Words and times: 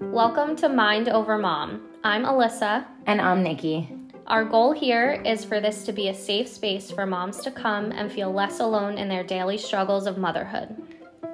Welcome 0.00 0.56
to 0.56 0.70
Mind 0.70 1.10
Over 1.10 1.36
Mom. 1.36 1.90
I'm 2.02 2.24
Alyssa. 2.24 2.86
And 3.04 3.20
I'm 3.20 3.42
Nikki. 3.42 3.94
Our 4.26 4.46
goal 4.46 4.72
here 4.72 5.20
is 5.26 5.44
for 5.44 5.60
this 5.60 5.84
to 5.84 5.92
be 5.92 6.08
a 6.08 6.14
safe 6.14 6.48
space 6.48 6.90
for 6.90 7.04
moms 7.04 7.40
to 7.40 7.50
come 7.50 7.92
and 7.92 8.10
feel 8.10 8.32
less 8.32 8.60
alone 8.60 8.96
in 8.96 9.10
their 9.10 9.22
daily 9.22 9.58
struggles 9.58 10.06
of 10.06 10.16
motherhood. 10.16 10.74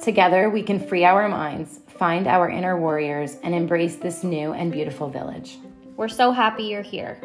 Together, 0.02 0.50
we 0.50 0.64
can 0.64 0.80
free 0.80 1.04
our 1.04 1.28
minds, 1.28 1.78
find 1.86 2.26
our 2.26 2.50
inner 2.50 2.76
warriors, 2.80 3.36
and 3.44 3.54
embrace 3.54 3.94
this 3.94 4.24
new 4.24 4.52
and 4.52 4.72
beautiful 4.72 5.08
village. 5.08 5.58
We're 5.96 6.08
so 6.08 6.32
happy 6.32 6.64
you're 6.64 6.82
here. 6.82 7.20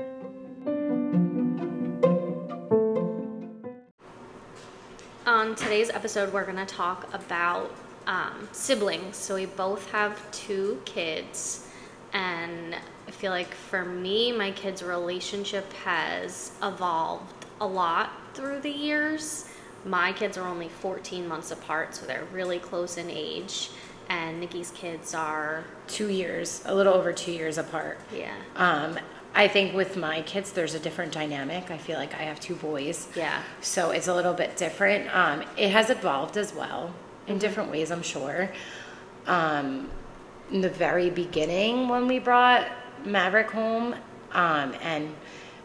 On 5.54 5.60
today's 5.60 5.92
episode, 5.92 6.34
we're 6.34 6.46
going 6.46 6.58
to 6.58 6.66
talk 6.66 7.14
about 7.14 7.70
um, 8.08 8.50
siblings. 8.54 9.16
So, 9.16 9.36
we 9.36 9.46
both 9.46 9.88
have 9.92 10.20
two 10.32 10.82
kids, 10.84 11.68
and 12.12 12.74
I 13.08 13.12
feel 13.12 13.30
like 13.30 13.54
for 13.54 13.86
me, 13.86 14.32
my 14.32 14.50
kids' 14.50 14.82
relationship 14.82 15.72
has 15.74 16.54
evolved 16.64 17.46
a 17.62 17.68
lot 17.68 18.10
through 18.34 18.62
the 18.62 18.72
years. 18.72 19.48
My 19.86 20.12
kids 20.12 20.40
are 20.40 20.48
only 20.48 20.70
14 20.70 21.28
months 21.28 21.52
apart, 21.52 21.94
so 21.94 22.08
they're 22.08 22.26
really 22.34 22.58
close 22.58 22.98
in 22.98 23.12
age. 23.12 23.70
And 24.10 24.40
Nikki's 24.40 24.72
kids 24.72 25.14
are, 25.14 25.66
Two 25.88 26.10
years, 26.10 26.64
a 26.66 26.74
little 26.74 26.96
over 26.96 27.14
two 27.14 27.32
years 27.32 27.60
apart. 27.60 28.00
yeah, 28.12 28.34
Um, 28.56 28.98
I 29.36 29.48
think 29.48 29.74
with 29.74 29.98
my 29.98 30.22
kids, 30.22 30.52
there's 30.52 30.76
a 30.76 30.80
different 30.80 31.12
dynamic. 31.12 31.72
I 31.72 31.78
feel 31.78 31.98
like 31.98 32.14
I 32.14 32.24
have 32.24 32.40
two 32.40 32.56
boys. 32.56 33.08
yeah. 33.16 33.42
So 33.62 33.90
it's 33.92 34.08
a 34.08 34.14
little 34.14 34.34
bit 34.34 34.56
different. 34.58 35.14
Um, 35.16 35.44
it 35.58 35.72
has 35.72 35.90
evolved 35.90 36.38
as 36.38 36.54
well 36.54 36.94
in 37.28 37.40
different 37.40 37.72
ways, 37.72 37.92
I'm 37.92 38.04
sure. 38.04 38.50
Um, 39.26 39.90
in 40.52 40.62
the 40.62 40.70
very 40.70 41.10
beginning, 41.10 41.88
when 41.90 42.08
we 42.08 42.20
brought 42.20 42.68
Maverick 43.06 43.50
home, 43.50 43.96
um, 44.34 44.74
and 44.82 45.16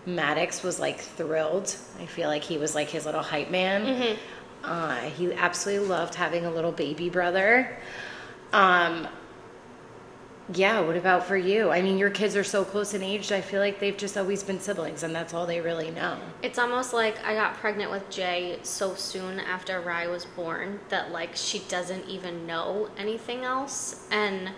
Maddox 0.07 0.63
was 0.63 0.79
like 0.81 1.01
thrilled. 1.01 1.75
I 2.01 2.07
feel 2.07 2.29
like 2.29 2.43
he 2.45 2.57
was 2.57 2.75
like 2.75 2.89
his 2.89 3.05
little 3.05 3.23
hype 3.23 3.51
man. 3.51 4.17
Uh, 4.65 4.97
he 5.11 5.33
absolutely 5.35 5.89
loved 5.89 6.15
having 6.15 6.47
a 6.47 6.51
little 6.51 6.73
baby 6.73 7.11
brother. 7.11 7.77
Um, 8.53 9.07
yeah, 10.55 10.81
what 10.81 10.97
about 10.97 11.27
for 11.27 11.37
you? 11.37 11.71
I 11.71 11.83
mean, 11.83 11.99
your 11.99 12.09
kids 12.11 12.35
are 12.35 12.45
so 12.45 12.65
close 12.65 12.95
in 12.95 13.03
age. 13.03 13.33
I 13.33 13.41
feel 13.41 13.61
like 13.61 13.81
they've 13.81 13.97
just 13.97 14.17
always 14.17 14.43
been 14.43 14.61
siblings, 14.61 15.03
and 15.03 15.15
that's 15.15 15.35
all 15.35 15.47
they 15.47 15.61
really 15.61 15.91
know. 15.91 16.19
It's 16.43 16.59
almost 16.59 16.95
like 16.95 17.23
I 17.25 17.35
got 17.35 17.55
pregnant 17.55 17.91
with 17.91 18.09
Jay 18.09 18.59
so 18.63 18.95
soon 18.95 19.41
after 19.41 19.81
Rye 19.81 20.07
was 20.07 20.25
born 20.25 20.81
that 20.89 21.13
like 21.13 21.37
she 21.37 21.61
doesn't 21.69 22.09
even 22.09 22.47
know 22.47 22.89
anything 22.97 23.45
else. 23.45 24.07
And 24.11 24.51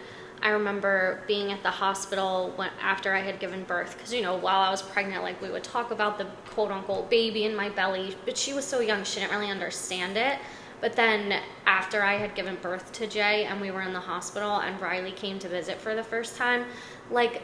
I 0.42 0.50
remember 0.50 1.22
being 1.27 1.50
at 1.50 1.62
the 1.62 1.70
hospital 1.70 2.52
when 2.56 2.70
after 2.80 3.12
I 3.12 3.20
had 3.20 3.41
given 3.41 3.64
birth 3.64 3.97
because 3.97 4.14
you 4.14 4.22
know 4.22 4.36
while 4.36 4.60
I 4.60 4.70
was 4.70 4.82
pregnant, 4.82 5.22
like 5.22 5.42
we 5.42 5.50
would 5.50 5.64
talk 5.64 5.91
about 5.91 6.19
the 6.19 6.27
quote 6.50 6.70
unquote 6.70 7.10
baby 7.10 7.44
in 7.44 7.54
my 7.54 7.69
belly, 7.69 8.16
but 8.25 8.38
she 8.38 8.52
was 8.52 8.64
so 8.64 8.80
young 8.80 9.02
she 9.02 9.20
didn't 9.20 9.32
really 9.32 9.50
understand 9.50 10.16
it. 10.16 10.38
But 10.80 10.94
then 10.94 11.40
after 11.66 12.02
I 12.02 12.14
had 12.16 12.34
given 12.34 12.56
birth 12.62 12.92
to 12.92 13.06
Jay 13.06 13.44
and 13.44 13.60
we 13.60 13.70
were 13.70 13.82
in 13.82 13.92
the 13.92 14.00
hospital 14.00 14.56
and 14.60 14.80
Riley 14.80 15.12
came 15.12 15.38
to 15.40 15.48
visit 15.48 15.78
for 15.78 15.94
the 15.94 16.02
first 16.02 16.36
time, 16.36 16.64
like 17.10 17.42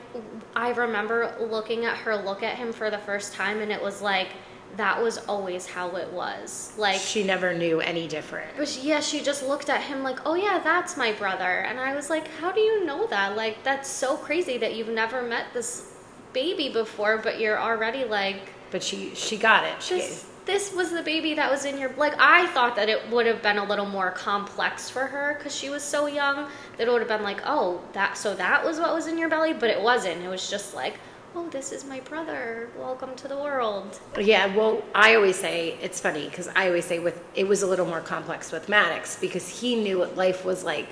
I 0.55 0.71
remember 0.71 1.35
looking 1.41 1.85
at 1.85 1.97
her 1.99 2.17
look 2.17 2.43
at 2.43 2.57
him 2.57 2.73
for 2.73 2.91
the 2.91 2.99
first 2.99 3.35
time 3.35 3.61
and 3.61 3.71
it 3.71 3.83
was 3.83 4.01
like 4.01 4.29
that 4.77 5.03
was 5.03 5.19
always 5.27 5.67
how 5.67 5.97
it 5.97 6.13
was. 6.13 6.75
Like 6.77 7.01
She 7.01 7.25
never 7.25 7.55
knew 7.55 7.81
any 7.81 8.07
different. 8.09 8.51
but 8.57 8.69
she, 8.69 8.89
yeah, 8.89 9.01
she 9.01 9.23
just 9.23 9.43
looked 9.47 9.71
at 9.71 9.81
him 9.81 10.03
like, 10.03 10.19
"Oh 10.27 10.35
yeah, 10.35 10.59
that's 10.59 10.97
my 10.97 11.13
brother." 11.13 11.61
And 11.61 11.79
I 11.81 11.95
was 11.95 12.11
like, 12.11 12.29
"How 12.41 12.53
do 12.53 12.61
you 12.61 12.85
know 12.85 13.07
that? 13.07 13.37
Like 13.37 13.63
that's 13.63 13.89
so 13.89 14.17
crazy 14.17 14.59
that 14.59 14.75
you've 14.75 14.89
never 14.89 15.23
met 15.23 15.47
this 15.55 15.93
baby 16.33 16.69
before, 16.69 17.17
but 17.19 17.41
you're 17.41 17.59
already 17.59 18.05
like 18.05 18.51
But 18.71 18.83
she 18.83 19.15
she 19.15 19.39
got 19.39 19.65
it. 19.65 19.83
She, 19.83 20.01
this 20.47 20.73
was 20.73 20.93
the 20.93 21.03
baby 21.03 21.35
that 21.35 21.51
was 21.51 21.65
in 21.65 21.77
your 21.77 21.91
like 21.97 22.15
I 22.19 22.47
thought 22.49 22.77
that 22.77 22.89
it 22.89 23.11
would 23.11 23.27
have 23.27 23.43
been 23.43 23.59
a 23.59 23.65
little 23.65 23.85
more 23.85 24.13
complex 24.13 24.89
for 24.89 25.07
her 25.07 25.39
cuz 25.43 25.55
she 25.55 25.69
was 25.69 25.83
so 25.83 26.07
young 26.07 26.49
that 26.77 26.87
it 26.87 26.91
would 26.91 27.01
have 27.01 27.09
been 27.09 27.25
like, 27.25 27.41
"Oh, 27.45 27.81
that 27.93 28.17
so 28.17 28.33
that 28.35 28.65
was 28.65 28.79
what 28.79 28.95
was 28.95 29.09
in 29.09 29.19
your 29.19 29.29
belly?" 29.29 29.53
But 29.53 29.71
it 29.71 29.81
wasn't. 29.81 30.23
It 30.23 30.29
was 30.29 30.49
just 30.49 30.75
like, 30.75 30.95
"Oh, 31.35 31.49
this 31.49 31.73
is 31.73 31.85
my 31.85 32.01
brother. 32.01 32.71
Welcome 32.79 33.17
to 33.17 33.29
the 33.29 33.37
world." 33.37 33.99
yeah, 34.19 34.47
well, 34.55 34.83
I 34.95 35.17
always 35.17 35.37
say 35.37 35.77
it's 35.83 36.01
funny 36.01 36.27
because 36.29 36.49
I 36.55 36.69
always 36.69 36.85
say 36.85 37.01
with 37.01 37.21
it 37.35 37.49
was 37.49 37.63
a 37.63 37.67
little 37.67 37.87
more 37.87 38.01
complex 38.01 38.53
with 38.53 38.69
Maddox 38.69 39.17
because 39.21 39.49
he 39.61 39.75
knew 39.75 39.99
what 39.99 40.17
life 40.17 40.45
was 40.45 40.63
like 40.63 40.89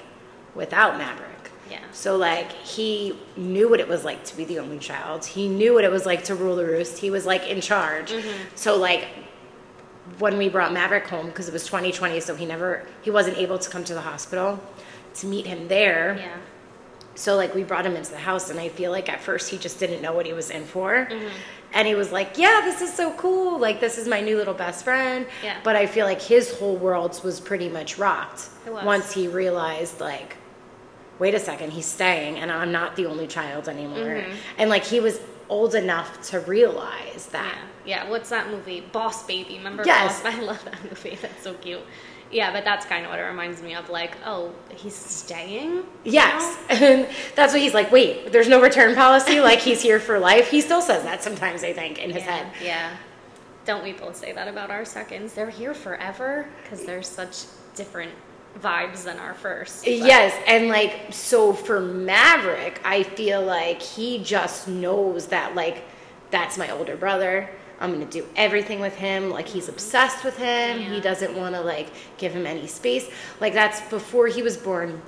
without 0.56 0.98
Maverick. 0.98 1.30
Yeah. 1.70 1.78
So 1.92 2.16
like 2.16 2.50
he 2.52 3.16
knew 3.36 3.68
what 3.70 3.78
it 3.78 3.88
was 3.88 4.04
like 4.04 4.24
to 4.24 4.36
be 4.36 4.44
the 4.44 4.58
only 4.58 4.80
child. 4.80 5.24
He 5.24 5.48
knew 5.48 5.74
what 5.74 5.84
it 5.84 5.92
was 5.92 6.04
like 6.04 6.24
to 6.24 6.34
rule 6.34 6.56
the 6.56 6.64
roost. 6.64 6.98
He 6.98 7.10
was 7.10 7.24
like 7.24 7.48
in 7.48 7.60
charge. 7.60 8.10
Mm-hmm. 8.10 8.56
So 8.56 8.76
like 8.76 9.06
when 10.18 10.36
we 10.38 10.48
brought 10.48 10.72
Maverick 10.72 11.06
home 11.06 11.26
because 11.26 11.48
it 11.48 11.52
was 11.52 11.64
2020, 11.64 12.20
so 12.20 12.34
he 12.34 12.46
never 12.46 12.86
he 13.02 13.10
wasn't 13.10 13.36
able 13.38 13.58
to 13.58 13.70
come 13.70 13.84
to 13.84 13.94
the 13.94 14.00
hospital 14.00 14.60
to 15.14 15.26
meet 15.26 15.46
him 15.46 15.68
there. 15.68 16.16
Yeah. 16.18 16.36
So 17.14 17.36
like 17.36 17.54
we 17.54 17.62
brought 17.62 17.86
him 17.86 17.96
into 17.96 18.10
the 18.10 18.18
house, 18.18 18.50
and 18.50 18.58
I 18.58 18.68
feel 18.68 18.90
like 18.90 19.08
at 19.08 19.20
first 19.20 19.50
he 19.50 19.58
just 19.58 19.78
didn't 19.78 20.02
know 20.02 20.12
what 20.12 20.26
he 20.26 20.32
was 20.32 20.50
in 20.50 20.64
for, 20.64 21.06
mm-hmm. 21.10 21.28
and 21.72 21.86
he 21.86 21.94
was 21.94 22.10
like, 22.10 22.36
"Yeah, 22.36 22.62
this 22.64 22.80
is 22.80 22.92
so 22.92 23.12
cool! 23.12 23.58
Like 23.58 23.80
this 23.80 23.98
is 23.98 24.08
my 24.08 24.20
new 24.20 24.36
little 24.36 24.54
best 24.54 24.84
friend." 24.84 25.26
Yeah. 25.42 25.58
But 25.62 25.76
I 25.76 25.86
feel 25.86 26.06
like 26.06 26.20
his 26.20 26.58
whole 26.58 26.76
world 26.76 27.20
was 27.22 27.40
pretty 27.40 27.68
much 27.68 27.98
rocked 27.98 28.48
once 28.66 29.12
he 29.12 29.28
realized 29.28 30.00
like, 30.00 30.36
wait 31.18 31.34
a 31.34 31.40
second, 31.40 31.70
he's 31.70 31.86
staying, 31.86 32.38
and 32.38 32.50
I'm 32.50 32.72
not 32.72 32.96
the 32.96 33.06
only 33.06 33.26
child 33.26 33.68
anymore, 33.68 34.16
mm-hmm. 34.16 34.32
and 34.58 34.68
like 34.68 34.84
he 34.84 35.00
was 35.00 35.20
old 35.48 35.74
enough 35.74 36.20
to 36.30 36.40
realize 36.40 37.26
that. 37.32 37.58
Yeah, 37.84 38.04
yeah. 38.04 38.10
What's 38.10 38.30
that 38.30 38.50
movie? 38.50 38.80
Boss 38.80 39.24
Baby. 39.26 39.58
Remember 39.58 39.82
Yes. 39.84 40.22
Boss? 40.22 40.34
I 40.36 40.40
love 40.40 40.64
that 40.64 40.82
movie. 40.84 41.16
That's 41.20 41.42
so 41.42 41.54
cute. 41.54 41.80
Yeah, 42.30 42.52
but 42.52 42.64
that's 42.64 42.84
kind 42.86 43.04
of 43.04 43.10
what 43.10 43.20
it 43.20 43.24
reminds 43.24 43.62
me 43.62 43.74
of. 43.76 43.88
Like, 43.90 44.16
oh, 44.26 44.52
he's 44.74 44.94
staying. 44.94 45.84
Yes. 46.04 46.58
And 46.70 47.06
that's 47.36 47.52
what 47.52 47.62
he's 47.62 47.74
like, 47.74 47.92
wait, 47.92 48.32
there's 48.32 48.48
no 48.48 48.60
return 48.60 48.94
policy? 48.94 49.40
like 49.40 49.60
he's 49.60 49.82
here 49.82 50.00
for 50.00 50.18
life? 50.18 50.48
He 50.50 50.60
still 50.60 50.82
says 50.82 51.04
that 51.04 51.22
sometimes, 51.22 51.62
I 51.62 51.72
think, 51.72 51.98
in 51.98 52.10
his 52.10 52.24
Yeah, 52.24 52.30
head. 52.36 52.52
yeah. 52.62 52.96
Don't 53.66 53.84
we 53.84 53.92
both 53.92 54.16
say 54.16 54.32
that 54.32 54.48
about 54.48 54.70
our 54.70 54.84
seconds? 54.84 55.34
They're 55.34 55.48
here 55.50 55.74
forever 55.74 56.48
because 56.62 56.84
they're 56.84 57.02
such 57.02 57.44
different 57.76 58.12
vibes 58.60 59.04
than 59.04 59.18
our 59.18 59.34
first. 59.34 59.84
but- 59.84 59.92
Yes, 59.92 60.34
and 60.46 60.68
like 60.68 60.92
so 61.10 61.52
for 61.52 61.80
Maverick, 61.80 62.80
I 62.84 63.02
feel 63.02 63.42
like 63.42 63.82
he 63.82 64.22
just 64.22 64.68
knows 64.68 65.26
that 65.28 65.54
like 65.54 65.82
that's 66.30 66.56
my 66.58 66.70
older 66.70 66.96
brother. 66.96 67.48
I'm 67.80 67.92
gonna 67.92 68.06
do 68.06 68.26
everything 68.36 68.80
with 68.80 68.94
him. 68.94 69.30
Like 69.30 69.46
he's 69.48 69.68
obsessed 69.68 70.24
with 70.24 70.36
him. 70.36 70.80
Yeah. 70.80 70.94
He 70.94 71.00
doesn't 71.00 71.36
want 71.36 71.54
to 71.54 71.60
like 71.60 71.88
give 72.18 72.32
him 72.32 72.46
any 72.46 72.66
space. 72.66 73.08
Like 73.40 73.52
that's 73.52 73.80
before 73.90 74.28
he 74.28 74.42
was 74.42 74.56
born. 74.56 75.02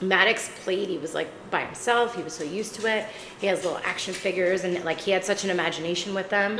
Maddox 0.00 0.50
played. 0.64 0.88
He 0.88 0.98
was 0.98 1.14
like 1.14 1.28
by 1.50 1.64
himself. 1.64 2.14
He 2.16 2.22
was 2.22 2.32
so 2.32 2.44
used 2.44 2.74
to 2.76 2.86
it. 2.86 3.06
He 3.40 3.46
has 3.46 3.64
little 3.64 3.80
action 3.84 4.12
figures, 4.14 4.64
and 4.64 4.82
like 4.84 5.00
he 5.00 5.12
had 5.12 5.24
such 5.24 5.44
an 5.44 5.50
imagination 5.50 6.12
with 6.14 6.28
them. 6.28 6.58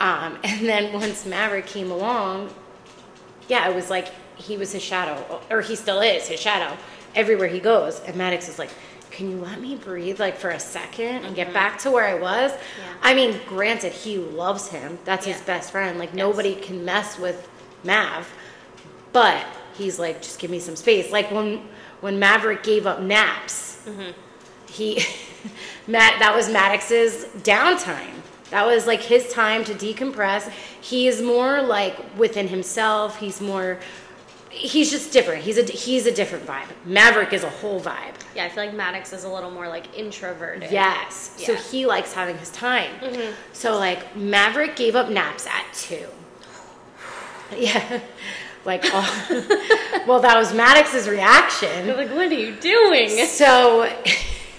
Um, 0.00 0.38
and 0.44 0.66
then 0.68 0.92
once 0.92 1.26
Maverick 1.26 1.66
came 1.66 1.90
along, 1.90 2.52
yeah, 3.48 3.68
it 3.68 3.74
was 3.74 3.90
like 3.90 4.08
he 4.42 4.56
was 4.56 4.72
his 4.72 4.82
shadow, 4.82 5.40
or 5.50 5.60
he 5.60 5.76
still 5.76 6.00
is 6.00 6.26
his 6.28 6.40
shadow 6.40 6.76
everywhere 7.14 7.48
he 7.48 7.60
goes. 7.60 8.00
And 8.00 8.16
Maddox 8.16 8.48
is 8.48 8.58
like, 8.58 8.70
"Can 9.10 9.30
you 9.30 9.36
let 9.36 9.60
me 9.60 9.76
breathe, 9.76 10.18
like 10.20 10.36
for 10.36 10.50
a 10.50 10.60
second, 10.60 11.24
and 11.24 11.34
get 11.34 11.48
mm-hmm. 11.48 11.54
back 11.54 11.78
to 11.80 11.90
where 11.90 12.06
I 12.06 12.14
was?" 12.14 12.52
Yeah. 12.52 12.58
I 13.02 13.14
mean, 13.14 13.40
granted, 13.46 13.92
he 13.92 14.18
loves 14.18 14.68
him. 14.68 14.98
That's 15.04 15.26
his 15.26 15.40
best 15.42 15.70
friend. 15.70 15.98
Like 15.98 16.14
nobody 16.14 16.54
can 16.54 16.84
mess 16.84 17.18
with 17.18 17.48
Mav, 17.84 18.30
but 19.12 19.44
he's 19.74 19.98
like, 19.98 20.22
"Just 20.22 20.38
give 20.38 20.50
me 20.50 20.58
some 20.58 20.76
space." 20.76 21.12
Like 21.12 21.30
when 21.30 21.62
when 22.00 22.18
Maverick 22.18 22.62
gave 22.62 22.86
up 22.86 23.00
naps, 23.00 23.82
mm-hmm. 23.86 24.10
he 24.68 25.04
Matt 25.86 26.18
that 26.18 26.34
was 26.34 26.50
Maddox's 26.50 27.26
downtime. 27.42 28.22
That 28.50 28.66
was 28.66 28.86
like 28.86 29.00
his 29.00 29.32
time 29.32 29.64
to 29.64 29.72
decompress. 29.72 30.50
He 30.82 31.08
is 31.08 31.22
more 31.22 31.62
like 31.62 31.96
within 32.18 32.48
himself. 32.48 33.18
He's 33.18 33.40
more 33.40 33.78
he's 34.52 34.90
just 34.90 35.12
different. 35.12 35.42
He's 35.42 35.58
a 35.58 35.64
he's 35.64 36.06
a 36.06 36.12
different 36.12 36.46
vibe. 36.46 36.68
Maverick 36.84 37.32
is 37.32 37.42
a 37.42 37.50
whole 37.50 37.80
vibe. 37.80 38.14
Yeah, 38.34 38.44
I 38.44 38.48
feel 38.48 38.64
like 38.64 38.74
Maddox 38.74 39.12
is 39.12 39.24
a 39.24 39.28
little 39.28 39.50
more 39.50 39.68
like 39.68 39.96
introverted. 39.98 40.70
Yes. 40.70 41.32
So 41.36 41.54
he 41.54 41.86
likes 41.86 42.12
having 42.12 42.38
his 42.38 42.50
time. 42.50 42.90
Mm-hmm. 43.00 43.32
So 43.52 43.76
like 43.76 44.14
Maverick 44.16 44.76
gave 44.76 44.94
up 44.94 45.10
naps 45.10 45.46
at 45.46 45.64
2. 45.74 46.06
Yeah. 47.56 48.00
Like 48.64 48.82
oh. 48.84 50.04
well 50.06 50.20
that 50.20 50.36
was 50.38 50.54
Maddox's 50.54 51.08
reaction. 51.08 51.88
Like, 51.88 52.10
what 52.10 52.30
are 52.30 52.34
you 52.34 52.54
doing? 52.54 53.08
So, 53.26 53.92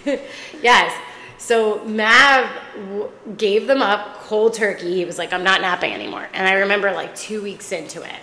yes. 0.62 0.94
So 1.38 1.84
Mav 1.86 2.50
w- 2.76 3.10
gave 3.38 3.68
them 3.68 3.82
up 3.82 4.20
cold 4.20 4.56
turkey. 4.56 4.96
He 4.96 5.06
was 5.06 5.18
like, 5.18 5.32
I'm 5.32 5.44
not 5.46 5.62
napping 5.62 5.94
anymore. 5.94 6.28
And 6.34 6.46
I 6.46 6.56
remember 6.56 6.92
like 6.92 7.16
two 7.16 7.42
weeks 7.42 7.72
into 7.72 8.02
it, 8.02 8.20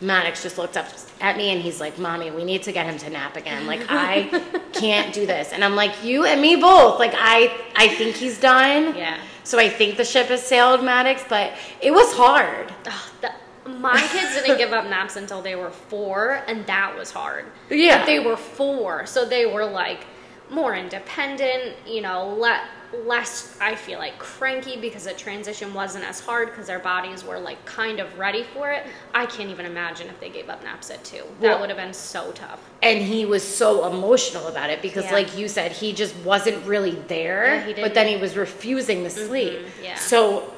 Maddox 0.00 0.42
just 0.42 0.56
looked 0.58 0.76
up 0.76 0.86
at 1.20 1.36
me 1.36 1.50
and 1.50 1.60
he's 1.60 1.80
like, 1.80 1.98
Mommy, 1.98 2.30
we 2.30 2.44
need 2.44 2.62
to 2.64 2.72
get 2.72 2.86
him 2.86 2.96
to 2.98 3.10
nap 3.10 3.36
again. 3.36 3.66
Like, 3.66 3.82
I 3.88 4.42
can't 4.72 5.12
do 5.12 5.26
this. 5.26 5.52
And 5.52 5.62
I'm 5.62 5.76
like, 5.76 6.04
You 6.04 6.24
and 6.24 6.40
me 6.40 6.56
both. 6.56 6.98
Like, 6.98 7.12
I, 7.14 7.54
I 7.76 7.88
think 7.88 8.16
he's 8.16 8.38
done. 8.40 8.96
Yeah. 8.96 9.18
So 9.44 9.58
I 9.58 9.68
think 9.68 9.96
the 9.96 10.04
ship 10.04 10.28
has 10.28 10.42
sailed, 10.42 10.84
Maddox, 10.84 11.24
but 11.28 11.52
it 11.80 11.90
was 11.90 12.12
hard. 12.14 12.72
Ugh, 12.86 13.10
the, 13.20 13.32
my 13.72 14.00
kids 14.08 14.34
didn't 14.34 14.58
give 14.58 14.72
up 14.72 14.84
naps 14.88 15.16
until 15.16 15.42
they 15.42 15.54
were 15.56 15.70
four, 15.70 16.42
and 16.46 16.64
that 16.66 16.96
was 16.96 17.10
hard. 17.10 17.46
Yeah. 17.68 17.98
But 17.98 18.06
they 18.06 18.20
were 18.20 18.36
four, 18.36 19.06
so 19.06 19.24
they 19.24 19.46
were 19.46 19.64
like 19.66 20.06
more 20.50 20.74
independent, 20.74 21.76
you 21.86 22.00
know, 22.00 22.34
le- 22.34 22.60
less, 23.06 23.56
I 23.60 23.74
feel 23.74 23.98
like, 23.98 24.18
cranky 24.18 24.80
because 24.80 25.04
the 25.04 25.12
transition 25.12 25.72
wasn't 25.74 26.04
as 26.04 26.20
hard 26.20 26.48
because 26.50 26.66
their 26.66 26.78
bodies 26.78 27.24
were 27.24 27.38
like 27.38 27.64
kind 27.64 28.00
of 28.00 28.18
ready 28.18 28.42
for 28.54 28.70
it. 28.70 28.86
I 29.14 29.26
can't 29.26 29.50
even 29.50 29.66
imagine 29.66 30.08
if 30.08 30.18
they 30.20 30.30
gave 30.30 30.48
up 30.48 30.62
naps 30.62 30.90
at 30.90 31.02
two. 31.04 31.22
That 31.40 31.48
Well- 31.48 31.60
would 31.60 31.68
have 31.70 31.78
been 31.78 31.94
so 31.94 32.32
tough. 32.32 32.60
And 32.82 33.00
he 33.02 33.24
was 33.26 33.42
so 33.46 33.86
emotional 33.86 34.46
about 34.48 34.70
it 34.70 34.80
because, 34.82 35.04
Yeah. 35.04 35.12
like 35.12 35.36
you 35.36 35.48
said, 35.48 35.72
he 35.72 35.92
just 35.92 36.16
wasn't 36.24 36.64
really 36.66 36.92
there. 37.08 37.64
Yeah, 37.68 37.82
but 37.82 37.94
then 37.94 38.06
he 38.08 38.16
was 38.16 38.36
refusing 38.36 39.04
to 39.04 39.10
sleep. 39.10 39.58
Mm-hmm, 39.58 39.84
yeah. 39.84 39.94
So, 39.96 40.50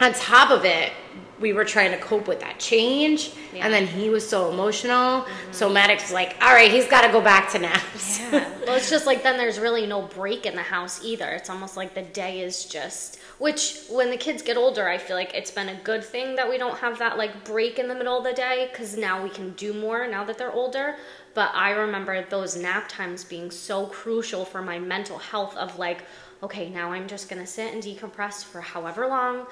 on 0.00 0.12
top 0.12 0.50
of 0.50 0.64
it, 0.64 0.92
we 1.40 1.52
were 1.52 1.64
trying 1.64 1.90
to 1.90 1.98
cope 1.98 2.28
with 2.28 2.40
that 2.40 2.58
change. 2.58 3.28
Yeah. 3.28 3.34
Mm-hmm. 3.34 3.56
And 3.62 3.74
then 3.74 3.86
he 3.86 4.08
was 4.08 4.26
so 4.26 4.50
emotional. 4.50 5.26
So, 5.52 5.68
Maddox 5.68 6.04
was 6.04 6.12
like, 6.12 6.36
all 6.40 6.52
right, 6.52 6.70
he's 6.70 6.86
got 6.86 7.02
to 7.02 7.12
go 7.12 7.20
back 7.20 7.50
to 7.52 7.58
naps. 7.58 8.20
Yeah. 8.20 8.48
well, 8.66 8.76
it's 8.76 8.90
just 8.90 9.06
like 9.06 9.22
then 9.22 9.36
there's 9.36 9.58
really 9.58 9.86
no 9.86 10.02
break 10.02 10.46
in 10.46 10.54
the 10.54 10.62
house 10.62 11.04
either. 11.04 11.28
It's 11.30 11.50
almost 11.50 11.76
like 11.76 11.94
the 11.94 12.02
day 12.02 12.40
is 12.40 12.64
just, 12.64 13.18
which 13.38 13.84
when 13.90 14.10
the 14.10 14.16
kids 14.16 14.42
get 14.42 14.56
older, 14.56 14.88
I 14.88 14.98
feel 14.98 15.16
like 15.16 15.34
it's 15.34 15.50
been 15.50 15.68
a 15.68 15.80
good 15.82 16.02
thing 16.02 16.36
that 16.36 16.48
we 16.48 16.56
don't 16.56 16.78
have 16.78 16.98
that 17.00 17.18
like 17.18 17.44
break 17.44 17.78
in 17.78 17.88
the 17.88 17.94
middle 17.94 18.16
of 18.16 18.24
the 18.24 18.32
day 18.32 18.68
because 18.70 18.96
now 18.96 19.22
we 19.22 19.30
can 19.30 19.50
do 19.52 19.72
more 19.72 20.06
now 20.06 20.24
that 20.24 20.38
they're 20.38 20.52
older. 20.52 20.96
But 21.34 21.50
I 21.54 21.70
remember 21.70 22.22
those 22.22 22.56
nap 22.56 22.88
times 22.88 23.24
being 23.24 23.50
so 23.50 23.86
crucial 23.86 24.44
for 24.44 24.62
my 24.62 24.78
mental 24.78 25.18
health 25.18 25.56
of 25.56 25.78
like, 25.78 26.04
okay, 26.42 26.70
now 26.70 26.92
I'm 26.92 27.08
just 27.08 27.28
gonna 27.28 27.46
sit 27.46 27.74
and 27.74 27.82
decompress 27.82 28.44
for 28.44 28.60
however 28.60 29.06
long 29.06 29.46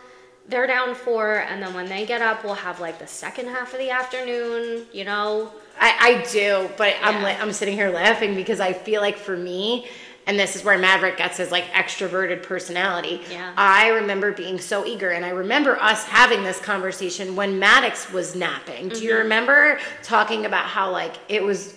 they're 0.48 0.66
down 0.66 0.94
for, 0.94 1.36
and 1.36 1.62
then 1.62 1.72
when 1.74 1.86
they 1.86 2.04
get 2.06 2.20
up, 2.20 2.44
we'll 2.44 2.54
have 2.54 2.80
like 2.80 2.98
the 2.98 3.06
second 3.06 3.48
half 3.48 3.72
of 3.72 3.78
the 3.78 3.90
afternoon, 3.90 4.86
you 4.92 5.04
know? 5.04 5.52
I, 5.80 5.96
I 6.24 6.30
do, 6.30 6.68
but 6.76 6.94
I'm 7.02 7.20
Yeah. 7.22 7.24
li- 7.28 7.36
I'm 7.40 7.52
sitting 7.52 7.74
here 7.74 7.90
laughing 7.90 8.34
because 8.34 8.60
I 8.60 8.72
feel 8.72 9.00
like 9.00 9.16
for 9.16 9.36
me, 9.36 9.86
and 10.26 10.38
this 10.38 10.54
is 10.54 10.62
where 10.62 10.78
Maverick 10.78 11.16
gets 11.16 11.38
his 11.38 11.50
like 11.50 11.64
extroverted 11.72 12.42
personality. 12.42 13.22
Yeah. 13.30 13.52
I 13.56 13.88
remember 13.88 14.30
being 14.32 14.60
so 14.60 14.84
eager, 14.86 15.10
and 15.10 15.24
I 15.24 15.30
remember 15.30 15.80
us 15.80 16.04
having 16.04 16.42
this 16.44 16.60
conversation 16.60 17.34
when 17.34 17.58
Maddox 17.58 18.12
was 18.12 18.36
napping. 18.36 18.88
Do 18.90 18.94
Mm-hmm. 18.96 19.04
you 19.04 19.16
remember 19.16 19.78
talking 20.02 20.44
about 20.46 20.66
how 20.66 20.90
like 20.90 21.14
it 21.28 21.42
was, 21.42 21.76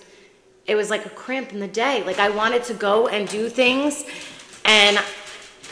it 0.67 0.75
was 0.75 0.89
like 0.89 1.05
a 1.05 1.09
cramp 1.09 1.53
in 1.53 1.59
the 1.59 1.67
day. 1.67 2.03
Like 2.03 2.19
I 2.19 2.29
wanted 2.29 2.63
to 2.65 2.73
go 2.73 3.07
and 3.07 3.27
do 3.27 3.47
things, 3.49 4.03
and 4.65 4.99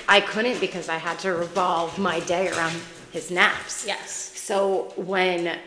I 0.08 0.22
couldn't 0.22 0.60
because 0.60 0.90
I 0.90 0.98
had 0.98 1.20
to 1.20 1.32
revolve 1.34 1.98
my 2.00 2.20
day 2.22 2.50
around 2.50 2.76
his 3.12 3.32
naps. 3.32 3.86
Yes. 3.88 4.12
So 4.36 4.94
when 4.96 5.58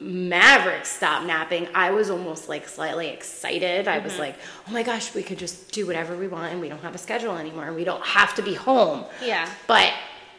Maverick 0.00 0.84
stopped 0.84 1.24
napping, 1.26 1.68
I 1.74 1.90
was 1.90 2.10
almost 2.10 2.48
like 2.48 2.68
slightly 2.68 3.08
excited. 3.08 3.88
I 3.88 3.96
Mm-hmm. 3.96 4.04
was 4.04 4.18
like, 4.18 4.36
oh 4.68 4.72
my 4.72 4.82
gosh, 4.82 5.14
we 5.14 5.22
could 5.22 5.38
just 5.38 5.72
do 5.72 5.86
whatever 5.86 6.16
we 6.16 6.28
want 6.28 6.52
and 6.52 6.60
we 6.60 6.68
don't 6.68 6.82
have 6.82 6.94
a 6.94 6.98
schedule 6.98 7.36
anymore 7.36 7.64
and 7.66 7.76
we 7.76 7.84
don't 7.84 8.04
have 8.04 8.34
to 8.36 8.42
be 8.42 8.54
home. 8.54 9.04
Yeah. 9.24 9.48
But 9.66 9.92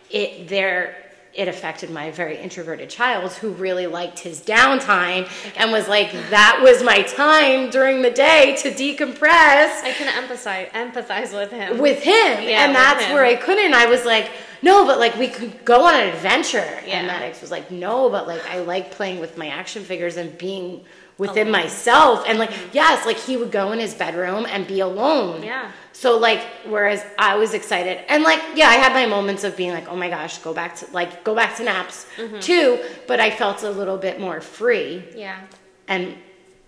it 0.10 0.48
there 0.48 1.07
it 1.38 1.48
affected 1.48 1.92
my 1.92 2.10
very 2.10 2.36
introverted 2.36 2.90
child 2.90 3.32
who 3.34 3.52
really 3.52 3.86
liked 3.86 4.18
his 4.18 4.42
downtime 4.42 5.30
and 5.56 5.72
was 5.72 5.88
like, 5.88 6.12
that 6.32 6.60
was 6.64 6.82
my 6.84 7.04
time 7.04 7.70
during 7.70 8.02
the 8.02 8.10
day 8.10 8.58
to 8.64 8.72
decompress 8.72 9.84
I 9.84 9.94
can 9.96 10.08
empathize 10.08 10.72
empathize 10.72 11.34
with 11.38 11.52
him. 11.52 11.78
with 11.78 12.02
him. 12.02 12.44
Yeah, 12.44 12.66
and 12.66 12.76
that's 12.76 13.04
him. 13.04 13.14
where 13.14 13.24
I 13.24 13.36
couldn't. 13.36 13.76
I 13.76 13.86
was 13.86 14.04
like, 14.04 14.32
no, 14.64 14.86
but 14.86 14.98
like 14.98 15.16
we 15.16 15.28
could 15.28 15.64
go 15.64 15.86
on 15.86 15.94
an 15.94 16.10
adventure. 16.10 16.58
Yeah. 16.86 16.98
And 16.98 17.08
Maddox 17.08 17.40
was 17.42 17.52
like, 17.52 17.70
no, 17.70 18.10
but 18.10 18.28
like 18.28 18.44
I 18.48 18.60
like 18.60 18.90
playing 18.90 19.20
with 19.20 19.38
my 19.38 19.48
action 19.48 19.84
figures 19.84 20.18
and 20.18 20.36
being 20.40 20.84
within 21.18 21.50
myself. 21.50 22.24
And 22.28 22.38
like, 22.40 22.52
yes, 22.74 23.06
like 23.06 23.18
he 23.18 23.38
would 23.38 23.52
go 23.52 23.72
in 23.72 23.80
his 23.80 23.94
bedroom 23.94 24.46
and 24.48 24.68
be 24.68 24.80
alone. 24.82 25.44
Yeah. 25.44 25.72
So 25.94 26.18
like, 26.18 26.42
whereas 26.68 27.04
I 27.18 27.38
was 27.38 27.54
excited 27.56 28.04
and 28.08 28.24
like, 28.24 28.42
yeah, 28.56 28.68
I 28.68 28.76
had 28.76 28.94
my 28.94 29.08
moments 29.08 29.44
of 29.44 29.58
being 29.58 29.72
like, 29.72 29.88
oh 29.88 29.96
my 29.96 30.10
gosh, 30.10 30.38
go 30.40 30.54
back 30.54 30.76
to 30.78 30.86
like, 30.92 31.24
go 31.24 31.34
back 31.34 31.58
to 31.58 31.64
naps 31.64 32.06
Mm-hmm. 32.18 32.40
too. 32.40 32.80
But 33.08 33.20
I 33.20 33.32
felt 33.32 33.64
a 33.64 33.70
little 33.72 33.98
bit 33.98 34.20
more 34.20 34.42
free 34.42 35.04
yeah. 35.16 35.42
and 35.88 36.16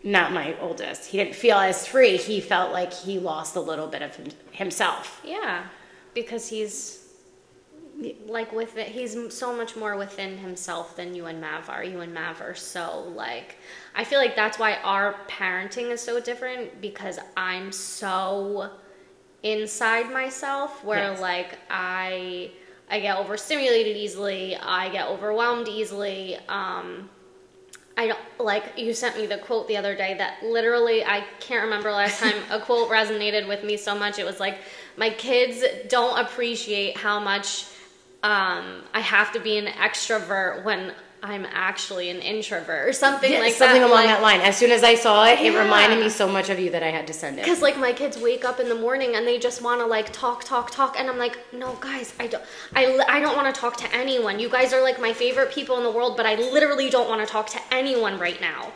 not 0.04 0.32
my 0.32 0.56
oldest. 0.60 1.06
He 1.06 1.18
didn't 1.18 1.36
feel 1.36 1.58
as 1.58 1.86
free. 1.86 2.18
He 2.18 2.40
felt 2.42 2.72
like 2.72 2.94
he 2.94 3.20
lost 3.20 3.56
a 3.56 3.60
little 3.60 3.88
bit 3.88 4.02
of 4.02 4.16
him, 4.16 4.28
himself. 4.52 5.22
Yeah. 5.24 5.64
Because 6.14 6.48
he's 6.48 6.99
like 8.28 8.52
with 8.54 8.78
it 8.78 8.88
he's 8.88 9.18
so 9.34 9.54
much 9.54 9.76
more 9.76 9.98
within 9.98 10.38
himself 10.38 10.96
than 10.96 11.14
you 11.14 11.26
and 11.26 11.42
Mav 11.42 11.70
are. 11.70 11.84
You 11.84 12.00
and 12.02 12.14
Mav 12.14 12.42
are 12.42 12.56
so 12.56 13.12
like 13.16 13.58
I 13.96 14.04
feel 14.04 14.20
like 14.20 14.36
that's 14.36 14.58
why 14.58 14.76
our 14.84 15.16
parenting 15.28 15.90
is 15.92 16.02
so 16.02 16.20
different 16.20 16.82
because 16.82 17.20
I'm 17.36 17.72
so 17.72 18.72
inside 19.44 20.12
myself 20.12 20.84
where 20.84 21.12
Yes. 21.12 21.22
like 21.22 21.58
I 21.70 22.52
I 22.90 23.00
get 23.02 23.18
overstimulated 23.18 23.98
easily, 23.98 24.56
I 24.56 24.90
get 24.90 25.08
overwhelmed 25.08 25.68
easily. 25.68 26.38
Um 26.48 27.10
I 27.98 28.08
don't 28.08 28.20
like 28.40 28.64
you 28.78 28.94
sent 28.94 29.18
me 29.18 29.26
the 29.26 29.40
quote 29.40 29.68
the 29.68 29.76
other 29.76 29.94
day 29.94 30.16
that 30.18 30.42
literally 30.42 31.04
I 31.04 31.26
can't 31.42 31.66
remember 31.66 31.92
last 31.92 32.20
time 32.24 32.38
a 32.50 32.62
quote 32.62 32.90
resonated 32.90 33.46
with 33.46 33.64
me 33.66 33.76
so 33.76 33.94
much. 33.94 34.20
It 34.20 34.26
was 34.26 34.40
like 34.40 34.60
my 34.96 35.10
kids 35.10 35.66
don't 35.90 36.18
appreciate 36.18 36.96
how 36.96 37.20
much 37.20 37.66
um, 38.24 38.84
I 38.94 39.00
have 39.00 39.32
to 39.34 39.40
be 39.40 39.58
an 39.58 39.68
extrovert 39.68 40.64
when 40.64 40.94
I'm 41.22 41.46
actually 41.52 42.10
an 42.10 42.18
introvert 42.20 42.88
or 42.88 42.94
something 42.94 43.32
Yeah, 43.32 43.40
like 43.40 43.54
something 43.54 43.82
that. 43.82 43.88
along 43.88 44.06
like, 44.06 44.08
that 44.08 44.22
line. 44.22 44.40
As 44.42 44.56
soon 44.58 44.72
as 44.72 44.84
I 44.84 44.96
saw 44.96 45.26
it, 45.26 45.40
it 45.40 45.52
Yeah. 45.54 45.64
reminded 45.64 46.00
me 46.00 46.10
so 46.10 46.28
much 46.28 46.50
of 46.50 46.60
you 46.60 46.70
that 46.72 46.82
I 46.82 46.92
had 46.92 47.08
to 47.08 47.14
send 47.14 47.38
it. 47.40 47.44
Because 47.44 47.62
like 47.62 47.78
my 47.78 47.92
kids 47.92 48.18
wake 48.18 48.46
up 48.46 48.60
in 48.60 48.70
the 48.70 48.76
morning 48.76 49.16
and 49.16 49.28
they 49.28 49.38
just 49.38 49.62
want 49.62 49.82
to 49.82 49.86
like 49.86 50.14
talk, 50.14 50.46
talk, 50.46 50.72
talk, 50.72 50.98
and 50.98 51.10
I'm 51.10 51.18
like, 51.18 51.38
no, 51.54 51.74
guys, 51.82 52.14
I 52.20 52.28
don't, 52.28 52.44
I, 52.74 53.00
I 53.10 53.20
don't 53.20 53.36
want 53.36 53.54
to 53.54 53.60
talk 53.60 53.76
to 53.78 53.94
anyone. 53.94 54.40
You 54.40 54.50
guys 54.50 54.72
are 54.72 54.82
like 54.82 55.00
my 55.00 55.12
favorite 55.12 55.52
people 55.52 55.78
in 55.78 55.84
the 55.84 55.92
world, 55.92 56.16
but 56.16 56.26
I 56.26 56.36
literally 56.36 56.90
don't 56.90 57.10
want 57.10 57.20
to 57.20 57.28
talk 57.28 57.48
to 57.48 57.60
anyone 57.72 58.18
right 58.18 58.40
now. 58.40 58.72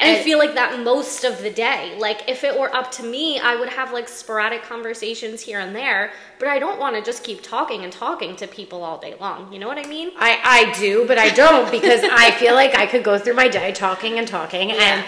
And 0.00 0.16
I 0.16 0.22
feel 0.22 0.38
like 0.38 0.54
that 0.54 0.80
most 0.82 1.24
of 1.24 1.40
the 1.40 1.50
day. 1.50 1.96
Like 1.98 2.28
if 2.28 2.42
it 2.42 2.58
were 2.58 2.74
up 2.74 2.90
to 2.92 3.04
me, 3.04 3.38
I 3.38 3.54
would 3.54 3.68
have 3.68 3.92
like 3.92 4.08
sporadic 4.08 4.62
conversations 4.62 5.40
here 5.40 5.60
and 5.60 5.74
there, 5.74 6.12
but 6.38 6.48
I 6.48 6.58
don't 6.58 6.80
want 6.80 6.96
to 6.96 7.02
just 7.02 7.22
keep 7.22 7.42
talking 7.42 7.84
and 7.84 7.92
talking 7.92 8.34
to 8.36 8.48
people 8.48 8.82
all 8.82 8.98
day 8.98 9.14
long. 9.20 9.52
You 9.52 9.60
know 9.60 9.68
what 9.68 9.78
I 9.78 9.86
mean? 9.88 10.10
I, 10.18 10.40
I 10.42 10.78
do, 10.78 11.06
but 11.06 11.18
I 11.18 11.30
don't 11.30 11.70
because 11.70 12.02
I 12.10 12.32
feel 12.32 12.54
like 12.54 12.76
I 12.76 12.86
could 12.86 13.04
go 13.04 13.18
through 13.18 13.34
my 13.34 13.48
day 13.48 13.72
talking 13.72 14.18
and 14.18 14.26
talking 14.26 14.72
and 14.72 15.04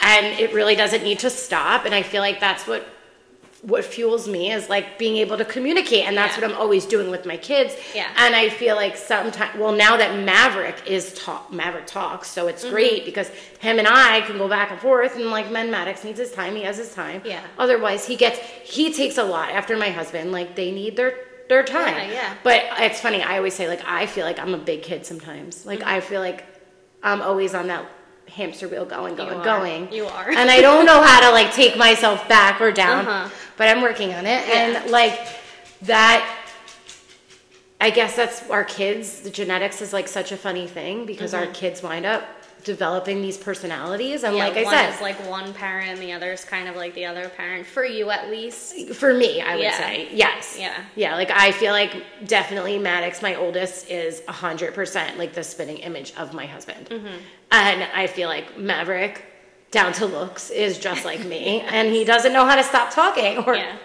and 0.00 0.26
it 0.38 0.52
really 0.52 0.76
doesn't 0.76 1.02
need 1.02 1.18
to 1.20 1.30
stop. 1.30 1.84
And 1.84 1.94
I 1.94 2.02
feel 2.02 2.20
like 2.20 2.38
that's 2.38 2.66
what 2.66 2.86
what 3.62 3.84
fuels 3.84 4.28
me 4.28 4.52
is 4.52 4.68
like 4.68 4.98
being 4.98 5.16
able 5.16 5.36
to 5.36 5.44
communicate 5.44 6.04
and 6.06 6.16
that's 6.16 6.36
Yeah. 6.36 6.42
what 6.46 6.52
I'm 6.52 6.56
always 6.60 6.86
doing 6.86 7.10
with 7.10 7.26
my 7.26 7.36
kids. 7.36 7.74
Yeah. 7.92 8.06
And 8.16 8.36
I 8.36 8.48
feel 8.50 8.76
like 8.76 8.96
sometimes 8.96 9.58
well 9.58 9.72
now 9.72 9.96
that 9.96 10.16
Maverick 10.24 10.76
is 10.86 11.12
talk 11.14 11.52
Maverick 11.52 11.86
talks, 11.86 12.28
so 12.30 12.42
Mm-hmm. 12.42 12.50
it's 12.50 12.64
great 12.64 13.04
because 13.04 13.28
him 13.58 13.78
and 13.80 13.88
I 13.88 14.20
can 14.22 14.38
go 14.38 14.48
back 14.48 14.70
and 14.70 14.78
forth 14.80 15.16
and 15.16 15.26
like 15.30 15.50
men 15.50 15.70
Maddox 15.72 16.04
needs 16.04 16.18
his 16.20 16.30
time, 16.30 16.54
he 16.54 16.62
has 16.62 16.76
his 16.76 16.94
time. 16.94 17.20
Yeah. 17.24 17.40
Otherwise 17.58 18.06
he 18.06 18.14
gets 18.14 18.38
he 18.62 18.92
takes 18.92 19.18
a 19.18 19.24
lot 19.24 19.50
after 19.50 19.76
my 19.76 19.88
husband. 19.90 20.30
Like 20.30 20.54
they 20.54 20.70
need 20.70 20.94
their 20.96 21.14
their 21.48 21.64
time. 21.64 21.94
Yeah, 21.96 22.12
yeah. 22.12 22.34
But 22.44 22.62
it's 22.78 23.00
funny, 23.00 23.22
I 23.22 23.38
always 23.38 23.54
say 23.54 23.66
like 23.66 23.82
I 23.84 24.06
feel 24.06 24.24
like 24.24 24.38
I'm 24.38 24.54
a 24.54 24.58
big 24.58 24.82
kid 24.82 25.04
sometimes. 25.04 25.66
Like 25.66 25.80
Mm-hmm. 25.80 25.88
I 25.96 26.00
feel 26.00 26.20
like 26.20 26.44
I'm 27.02 27.22
always 27.22 27.54
on 27.54 27.66
that 27.68 27.84
hamster 28.28 28.68
wheel 28.68 28.84
going, 28.84 29.14
going, 29.14 29.38
are. 29.38 29.44
going. 29.44 29.92
You 29.92 30.06
are. 30.06 30.30
And 30.38 30.50
I 30.50 30.60
don't 30.60 30.86
know 30.86 31.02
how 31.02 31.20
to 31.20 31.30
like 31.30 31.52
take 31.52 31.76
myself 31.76 32.28
back 32.28 32.60
or 32.60 32.72
down. 32.72 33.06
Uh-huh. 33.06 33.34
But 33.56 33.68
I'm 33.68 33.82
working 33.82 34.14
on 34.14 34.26
it. 34.26 34.46
Yeah. 34.46 34.54
And 34.54 34.90
like 34.90 35.18
that 35.82 36.34
I 37.80 37.90
guess 37.90 38.16
that's 38.16 38.48
our 38.50 38.64
kids. 38.64 39.20
The 39.20 39.30
genetics 39.30 39.80
is 39.80 39.92
like 39.92 40.08
such 40.08 40.32
a 40.32 40.36
funny 40.36 40.66
thing 40.66 41.06
because 41.06 41.32
our 41.32 41.46
kids 41.46 41.82
wind 41.82 42.06
up 42.06 42.24
developing 42.72 43.20
these 43.22 43.36
personalities. 43.36 44.22
And. 44.24 44.36
Yeah, 44.36 44.44
like 44.46 44.56
I 44.58 44.62
one 44.64 44.74
said, 44.74 44.94
is 44.94 45.00
like 45.00 45.18
one 45.28 45.52
parent, 45.54 45.88
and 45.88 45.98
the 45.98 46.12
other 46.12 46.30
is 46.32 46.44
kind 46.44 46.68
of 46.68 46.76
like 46.76 46.94
the 46.94 47.06
other 47.06 47.28
parent. 47.30 47.66
For 47.66 47.84
you, 47.84 48.10
at 48.10 48.28
least. 48.30 48.90
for 48.94 49.12
me, 49.12 49.40
I 49.40 49.54
would 49.56 49.62
Yeah. 49.64 49.76
say 49.78 50.08
yes. 50.12 50.56
Yeah. 50.58 50.78
Yeah. 50.94 51.14
Like 51.16 51.30
I 51.32 51.50
feel 51.52 51.72
like 51.72 51.94
definitely 52.26 52.78
Maddox, 52.78 53.22
my 53.22 53.34
oldest, 53.34 53.90
is 53.90 54.22
a 54.28 54.32
hundred 54.32 54.74
percent 54.74 55.18
like 55.18 55.32
the 55.32 55.42
spinning 55.42 55.78
image 55.78 56.12
of 56.16 56.32
my 56.34 56.46
husband, 56.46 56.84
Mm-hmm. 56.90 57.16
and 57.50 57.82
I 57.94 58.06
feel 58.06 58.28
like 58.28 58.58
Maverick, 58.58 59.24
down 59.70 59.92
to 59.94 60.06
looks, 60.06 60.50
is 60.50 60.78
just 60.78 61.04
like 61.04 61.24
me, 61.24 61.60
and 61.76 61.88
he 61.92 62.04
doesn't 62.04 62.32
know 62.32 62.44
how 62.44 62.56
to 62.56 62.62
stop 62.72 62.90
talking, 62.92 63.38
or 63.46 63.54
Yeah. 63.56 63.76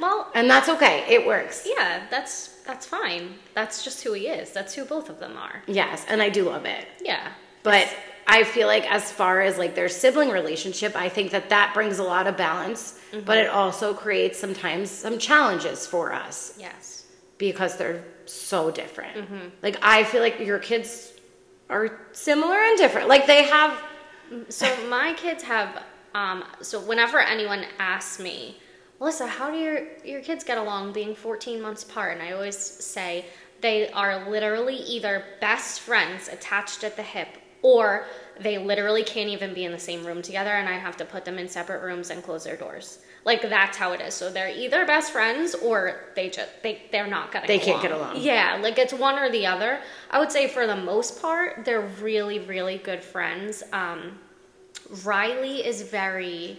Well, 0.00 0.30
and 0.34 0.48
that's 0.48 0.68
okay. 0.68 1.04
It 1.08 1.26
works. 1.26 1.66
yeah, 1.66 2.06
that's 2.08 2.54
that's 2.68 2.86
fine. 2.86 3.34
That's 3.54 3.82
just 3.82 4.04
who 4.04 4.12
he 4.12 4.28
is. 4.28 4.52
That's 4.52 4.72
who 4.74 4.84
both 4.84 5.08
of 5.08 5.18
them 5.18 5.36
are. 5.36 5.62
Yes, 5.66 6.04
and 6.08 6.22
I 6.22 6.28
do 6.28 6.42
love 6.44 6.66
it. 6.66 6.86
Yeah. 7.00 7.32
But 7.70 7.96
I 8.26 8.44
feel 8.44 8.66
like 8.66 8.90
as 8.90 9.10
far 9.10 9.40
as 9.40 9.56
like 9.58 9.74
their 9.74 9.88
sibling 9.88 10.30
relationship, 10.30 10.94
I 10.96 11.08
think 11.08 11.30
that 11.32 11.48
that 11.50 11.72
brings 11.74 11.98
a 11.98 12.02
lot 12.02 12.26
of 12.26 12.36
balance, 12.36 12.98
but 13.24 13.38
it 13.38 13.48
also 13.48 13.94
creates 13.94 14.38
sometimes 14.38 14.90
some 14.90 15.18
challenges 15.18 15.86
for 15.86 16.12
us 16.12 16.54
Yes. 16.58 17.04
because 17.38 17.76
they're 17.78 18.04
so 18.26 18.70
different. 18.70 19.16
Like 19.62 19.76
I 19.82 20.04
feel 20.04 20.20
like 20.20 20.40
your 20.40 20.58
kids 20.58 21.12
are 21.70 21.98
similar 22.12 22.56
and 22.56 22.76
different. 22.78 23.08
Like 23.08 23.26
they 23.26 23.44
have 23.44 23.72
So 24.50 24.66
my 24.88 25.14
kids 25.14 25.42
have. 25.44 25.82
Um, 26.14 26.44
so 26.62 26.80
whenever 26.80 27.18
anyone 27.20 27.64
asks 27.78 28.18
me, 28.18 28.56
Melissa, 29.00 29.26
how 29.26 29.50
do 29.50 29.56
your 29.58 29.86
your 30.04 30.20
kids 30.20 30.42
get 30.44 30.58
along 30.58 30.92
being 30.92 31.14
14 31.14 31.60
months 31.62 31.82
apart? 31.84 32.12
And 32.14 32.22
I 32.22 32.32
always 32.32 32.56
say 32.58 33.24
they 33.60 33.90
are 33.92 34.28
literally 34.28 34.76
either 34.76 35.24
best 35.40 35.80
friends 35.80 36.28
attached 36.28 36.84
at 36.84 36.96
the 36.96 37.02
hip, 37.02 37.28
or 37.62 38.06
they 38.40 38.58
literally 38.58 39.02
can't 39.02 39.28
even 39.28 39.52
be 39.52 39.64
in 39.64 39.72
the 39.72 39.78
same 39.78 40.06
room 40.06 40.22
together, 40.22 40.50
and 40.50 40.68
I 40.68 40.74
have 40.74 40.96
to 40.98 41.04
put 41.04 41.24
them 41.24 41.38
in 41.38 41.48
separate 41.48 41.82
rooms 41.82 42.10
and 42.10 42.22
close 42.22 42.44
their 42.44 42.56
doors. 42.56 42.98
Like 43.24 43.42
that's 43.42 43.76
how 43.76 43.92
it 43.92 44.00
is. 44.00 44.14
So 44.14 44.30
they're 44.30 44.56
either 44.56 44.86
best 44.86 45.12
friends 45.12 45.54
or 45.54 46.00
they 46.14 46.30
just 46.30 46.50
they 46.62 46.82
they're 46.92 47.06
not 47.06 47.32
gonna. 47.32 47.46
They 47.46 47.58
can't 47.58 47.82
get 47.82 47.92
along. 47.92 48.16
Yeah, 48.18 48.58
like 48.62 48.78
it's 48.78 48.94
one 48.94 49.18
or 49.18 49.30
the 49.30 49.46
other. 49.46 49.80
I 50.10 50.18
would 50.18 50.32
say 50.32 50.48
for 50.48 50.66
the 50.66 50.76
most 50.76 51.20
part, 51.20 51.64
they're 51.64 51.88
really 52.00 52.38
really 52.38 52.78
good 52.78 53.02
friends. 53.02 53.62
Um, 53.72 54.18
Riley 55.04 55.66
is 55.66 55.82
very 55.82 56.58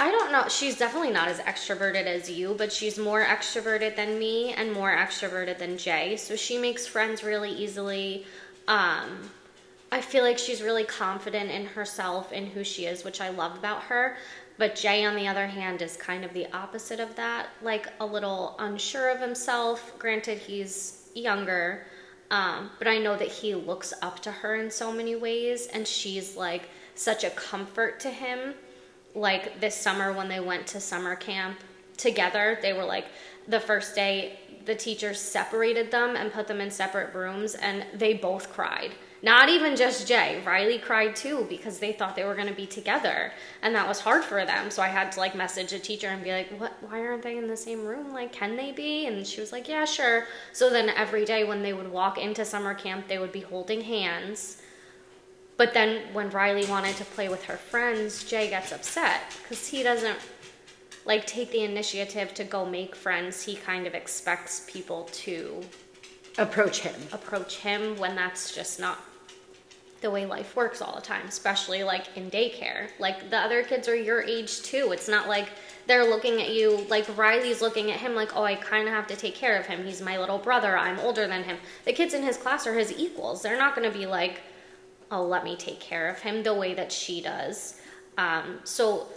I 0.00 0.10
don't 0.12 0.30
know. 0.30 0.48
She's 0.48 0.78
definitely 0.78 1.10
not 1.10 1.28
as 1.28 1.40
extroverted 1.40 2.06
as 2.06 2.30
you, 2.30 2.54
but 2.56 2.72
she's 2.72 2.98
more 2.98 3.24
extroverted 3.24 3.96
than 3.96 4.18
me 4.18 4.52
and 4.52 4.72
more 4.72 4.94
extroverted 4.94 5.58
than 5.58 5.76
Jay. 5.76 6.16
So 6.16 6.36
she 6.36 6.56
makes 6.56 6.86
friends 6.86 7.24
really 7.24 7.50
easily. 7.50 8.24
Um, 8.68 9.30
I 9.90 10.00
feel 10.00 10.22
like 10.22 10.38
she's 10.38 10.62
really 10.62 10.84
confident 10.84 11.50
in 11.50 11.66
herself 11.66 12.30
and 12.32 12.48
who 12.48 12.62
she 12.62 12.86
is, 12.86 13.04
which 13.04 13.20
I 13.20 13.30
love 13.30 13.56
about 13.56 13.84
her. 13.84 14.16
But 14.58 14.74
Jay, 14.74 15.04
on 15.04 15.16
the 15.16 15.28
other 15.28 15.46
hand, 15.46 15.82
is 15.82 15.96
kind 15.96 16.24
of 16.24 16.32
the 16.32 16.46
opposite 16.52 17.00
of 17.00 17.14
that, 17.16 17.46
like 17.62 17.86
a 18.00 18.06
little 18.06 18.56
unsure 18.58 19.08
of 19.08 19.20
himself. 19.20 19.98
Granted, 19.98 20.38
he's 20.38 21.08
younger, 21.14 21.86
um, 22.30 22.70
but 22.78 22.88
I 22.88 22.98
know 22.98 23.16
that 23.16 23.28
he 23.28 23.54
looks 23.54 23.94
up 24.02 24.20
to 24.20 24.32
her 24.32 24.56
in 24.56 24.70
so 24.70 24.92
many 24.92 25.16
ways, 25.16 25.68
and 25.68 25.86
she's 25.86 26.36
like 26.36 26.68
such 26.94 27.24
a 27.24 27.30
comfort 27.30 28.00
to 28.00 28.10
him 28.10 28.54
like 29.14 29.60
this 29.60 29.74
summer 29.74 30.12
when 30.12 30.28
they 30.28 30.40
went 30.40 30.66
to 30.66 30.80
summer 30.80 31.16
camp 31.16 31.58
together 31.96 32.58
they 32.62 32.72
were 32.72 32.84
like 32.84 33.06
the 33.48 33.58
first 33.58 33.94
day 33.94 34.38
the 34.66 34.74
teachers 34.74 35.18
separated 35.18 35.90
them 35.90 36.14
and 36.16 36.32
put 36.32 36.46
them 36.46 36.60
in 36.60 36.70
separate 36.70 37.14
rooms 37.14 37.54
and 37.56 37.84
they 37.94 38.14
both 38.14 38.52
cried 38.52 38.92
not 39.22 39.48
even 39.48 39.74
just 39.74 40.06
jay. 40.06 40.40
Riley 40.46 40.78
cried 40.78 41.16
too 41.16 41.46
because 41.48 41.78
they 41.78 41.92
thought 41.92 42.14
they 42.14 42.24
were 42.24 42.34
going 42.34 42.48
to 42.48 42.54
be 42.54 42.66
together 42.66 43.32
and 43.62 43.74
that 43.74 43.88
was 43.88 44.00
hard 44.00 44.24
for 44.24 44.44
them. 44.44 44.70
So 44.70 44.82
i 44.82 44.88
had 44.88 45.10
to 45.12 45.20
like 45.20 45.34
message 45.34 45.72
a 45.72 45.78
teacher 45.78 46.08
and 46.08 46.22
be 46.22 46.30
like 46.30 46.50
what 46.60 46.72
why 46.88 47.00
aren't 47.00 47.22
they 47.22 47.36
in 47.36 47.48
the 47.48 47.56
same 47.56 47.84
room? 47.84 48.12
Like 48.12 48.32
can 48.32 48.56
they 48.56 48.70
be? 48.70 49.06
And 49.06 49.26
she 49.26 49.40
was 49.40 49.50
like 49.50 49.68
yeah 49.68 49.84
sure. 49.84 50.26
So 50.52 50.70
then 50.70 50.88
every 50.88 51.24
day 51.24 51.44
when 51.44 51.62
they 51.62 51.72
would 51.72 51.90
walk 51.90 52.18
into 52.18 52.44
summer 52.44 52.74
camp 52.74 53.08
they 53.08 53.18
would 53.18 53.32
be 53.32 53.40
holding 53.40 53.80
hands. 53.80 54.62
But 55.56 55.74
then 55.74 56.02
when 56.12 56.30
Riley 56.30 56.66
wanted 56.66 56.94
to 56.96 57.04
play 57.04 57.28
with 57.28 57.44
her 57.46 57.56
friends, 57.56 58.22
Jay 58.22 58.48
gets 58.48 58.70
upset 58.70 59.36
because 59.42 59.66
he 59.66 59.82
doesn't 59.82 60.18
like 61.04 61.26
take 61.26 61.50
the 61.50 61.64
initiative 61.64 62.34
to 62.34 62.44
go 62.44 62.64
make 62.64 62.94
friends. 62.94 63.42
He 63.42 63.56
kind 63.56 63.86
of 63.88 63.94
expects 63.94 64.64
people 64.68 65.08
to 65.12 65.60
approach 66.38 66.80
him. 66.80 66.94
approach 67.12 67.56
him 67.58 67.98
when 67.98 68.14
that's 68.16 68.54
just 68.54 68.80
not 68.80 68.98
the 70.00 70.10
way 70.10 70.24
life 70.26 70.54
works 70.54 70.80
all 70.80 70.94
the 70.94 71.02
time, 71.02 71.26
especially 71.26 71.82
like 71.82 72.16
in 72.16 72.30
daycare. 72.30 72.88
Like 72.98 73.30
the 73.30 73.38
other 73.38 73.64
kids 73.64 73.88
are 73.88 73.96
your 73.96 74.22
age 74.22 74.62
too. 74.62 74.90
It's 74.92 75.08
not 75.08 75.28
like 75.28 75.50
they're 75.86 76.04
looking 76.04 76.40
at 76.40 76.50
you 76.50 76.86
like 76.88 77.04
Riley's 77.16 77.60
looking 77.60 77.90
at 77.90 77.98
him 77.98 78.14
like, 78.14 78.36
oh, 78.36 78.44
I 78.44 78.54
kind 78.54 78.86
of 78.86 78.94
have 78.94 79.08
to 79.08 79.16
take 79.16 79.34
care 79.34 79.58
of 79.58 79.66
him. 79.66 79.84
He's 79.84 80.00
my 80.00 80.18
little 80.18 80.38
brother. 80.38 80.76
I'm 80.76 81.00
older 81.00 81.26
than 81.26 81.42
him. 81.42 81.58
The 81.84 81.92
kids 81.92 82.14
in 82.14 82.22
his 82.22 82.36
class 82.36 82.66
are 82.66 82.74
his 82.74 82.92
equals. 82.96 83.42
They're 83.42 83.58
not 83.58 83.74
going 83.74 83.90
to 83.90 83.98
be 83.98 84.06
like, 84.06 84.40
oh, 85.10 85.24
let 85.24 85.42
me 85.42 85.56
take 85.56 85.80
care 85.80 86.08
of 86.08 86.20
him 86.20 86.42
the 86.42 86.54
way 86.54 86.74
that 86.74 86.92
she 86.92 87.20
does. 87.20 87.80
Um, 88.16 88.60
so 88.64 89.08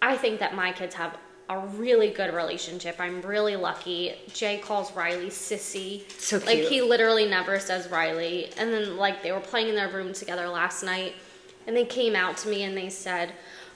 I 0.00 0.16
think 0.16 0.40
that 0.40 0.54
my 0.54 0.72
kids 0.72 0.94
have 0.94 1.18
a 1.48 1.58
really 1.58 2.10
good 2.10 2.34
relationship. 2.34 2.96
I'm 2.98 3.22
really 3.22 3.56
lucky. 3.56 4.14
Jay 4.32 4.58
calls 4.58 4.94
Riley 4.94 5.28
sissy. 5.28 6.10
So 6.18 6.40
cute. 6.40 6.46
Like 6.46 6.68
he 6.68 6.82
literally 6.82 7.26
never 7.26 7.60
says 7.60 7.88
Riley. 7.88 8.50
And 8.56 8.72
then 8.72 8.96
like 8.96 9.22
they 9.22 9.32
were 9.32 9.40
playing 9.40 9.68
in 9.68 9.74
their 9.76 9.88
room 9.88 10.12
together 10.12 10.48
last 10.48 10.82
night 10.82 11.14
and 11.66 11.76
they 11.76 11.84
came 11.84 12.16
out 12.16 12.36
to 12.38 12.48
me 12.48 12.62
and 12.62 12.76
they 12.76 12.88
said, 12.88 13.32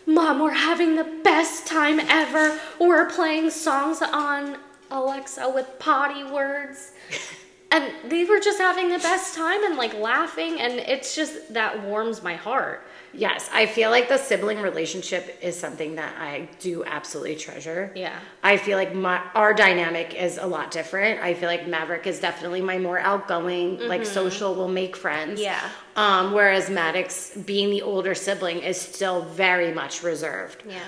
"Mom, 0.06 0.40
we're 0.40 0.50
having 0.50 0.96
the 0.96 1.20
best 1.22 1.66
time 1.66 2.00
ever. 2.00 2.58
We're 2.80 3.08
playing 3.10 3.50
songs 3.50 4.02
on 4.02 4.58
Alexa 4.90 5.48
with 5.50 5.66
potty 5.78 6.24
words." 6.24 6.92
and 7.70 7.92
they 8.08 8.24
were 8.24 8.40
just 8.40 8.58
having 8.58 8.88
the 8.88 8.98
best 8.98 9.34
time 9.34 9.64
and 9.64 9.76
like 9.76 9.94
laughing 9.94 10.60
and 10.60 10.72
it's 10.74 11.14
just 11.14 11.52
that 11.54 11.82
warms 11.84 12.22
my 12.22 12.34
heart. 12.34 12.84
Yes, 13.12 13.50
I 13.52 13.66
feel 13.66 13.90
like 13.90 14.08
the 14.08 14.18
sibling 14.18 14.60
relationship 14.60 15.38
is 15.42 15.58
something 15.58 15.96
that 15.96 16.14
I 16.16 16.48
do 16.60 16.84
absolutely 16.84 17.36
treasure. 17.36 17.92
Yeah. 17.94 18.18
I 18.42 18.56
feel 18.56 18.78
like 18.78 18.94
my 18.94 19.20
our 19.34 19.52
dynamic 19.52 20.14
is 20.14 20.38
a 20.38 20.46
lot 20.46 20.70
different. 20.70 21.20
I 21.20 21.34
feel 21.34 21.48
like 21.48 21.66
Maverick 21.66 22.06
is 22.06 22.20
definitely 22.20 22.60
my 22.60 22.78
more 22.78 22.98
outgoing, 22.98 23.80
like 23.88 24.06
social, 24.06 24.54
will 24.54 24.68
make 24.68 24.96
friends. 24.96 25.40
Mm-hmm. 25.40 25.44
Yeah. 25.44 25.68
Um, 25.96 26.32
whereas 26.32 26.70
Maddox, 26.70 27.36
being 27.36 27.70
the 27.70 27.82
older 27.82 28.14
sibling, 28.14 28.60
is 28.60 28.80
still 28.80 29.22
very 29.22 29.72
much 29.72 30.02
reserved. 30.02 30.62
Yeah. 30.66 30.80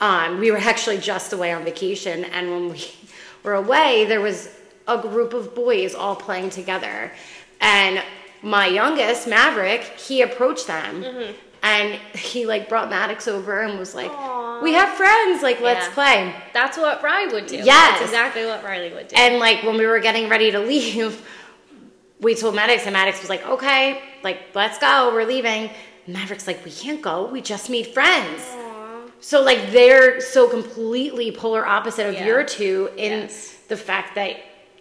Um, 0.00 0.38
we 0.38 0.50
were 0.50 0.58
actually 0.58 0.98
just 0.98 1.32
away 1.32 1.52
on 1.52 1.64
vacation, 1.64 2.24
and 2.24 2.50
when 2.50 2.70
we 2.70 2.84
were 3.42 3.54
away, 3.54 4.04
there 4.06 4.20
was 4.20 4.54
a 4.86 4.98
group 4.98 5.32
of 5.32 5.54
boys 5.54 5.94
all 5.94 6.16
playing 6.16 6.50
together. 6.50 7.12
And 7.60 8.02
my 8.42 8.66
youngest, 8.66 9.28
Maverick, 9.28 9.82
he 9.98 10.22
approached 10.22 10.66
them. 10.66 11.02
Mm-hmm. 11.02 11.32
And 11.62 11.94
he 12.14 12.46
like 12.46 12.68
brought 12.68 12.88
Maddox 12.88 13.28
over 13.28 13.60
and 13.60 13.78
was 13.78 13.94
like, 13.94 14.10
Aw. 14.10 14.60
"We 14.62 14.72
have 14.72 14.88
friends, 14.96 15.42
like 15.42 15.60
let's 15.60 15.86
Yeah. 15.88 15.92
play." 15.94 16.34
That's 16.54 16.78
what 16.78 17.02
Riley 17.02 17.32
would 17.34 17.46
do. 17.46 17.56
Yes. 17.56 17.66
That's 17.98 18.02
exactly 18.02 18.46
what 18.46 18.64
Riley 18.64 18.92
would 18.94 19.08
do. 19.08 19.16
And 19.16 19.38
like 19.38 19.62
when 19.62 19.76
we 19.76 19.86
were 19.86 20.00
getting 20.00 20.28
ready 20.30 20.50
to 20.52 20.58
leave, 20.58 21.20
we 22.20 22.34
told 22.34 22.54
Maddox, 22.54 22.84
and 22.86 22.92
Maddox 22.94 23.20
was 23.20 23.28
like, 23.28 23.46
"Okay, 23.46 24.00
like 24.22 24.38
let's 24.54 24.78
go, 24.78 25.10
we're 25.12 25.24
leaving." 25.26 25.70
Maverick's 26.06 26.46
like, 26.46 26.64
"We 26.64 26.70
can't 26.70 27.02
go. 27.02 27.26
We 27.26 27.40
just 27.42 27.68
made 27.68 27.88
friends." 27.88 28.40
Aw. 28.48 29.00
So 29.20 29.42
like 29.42 29.70
they're 29.70 30.20
so 30.22 30.48
completely 30.48 31.30
polar 31.30 31.66
opposite 31.66 32.06
of 32.06 32.14
Yeah. 32.14 32.26
your 32.26 32.42
two 32.44 32.88
in 32.96 33.12
Yes. 33.22 33.54
the 33.68 33.76
fact 33.76 34.14
that 34.14 34.36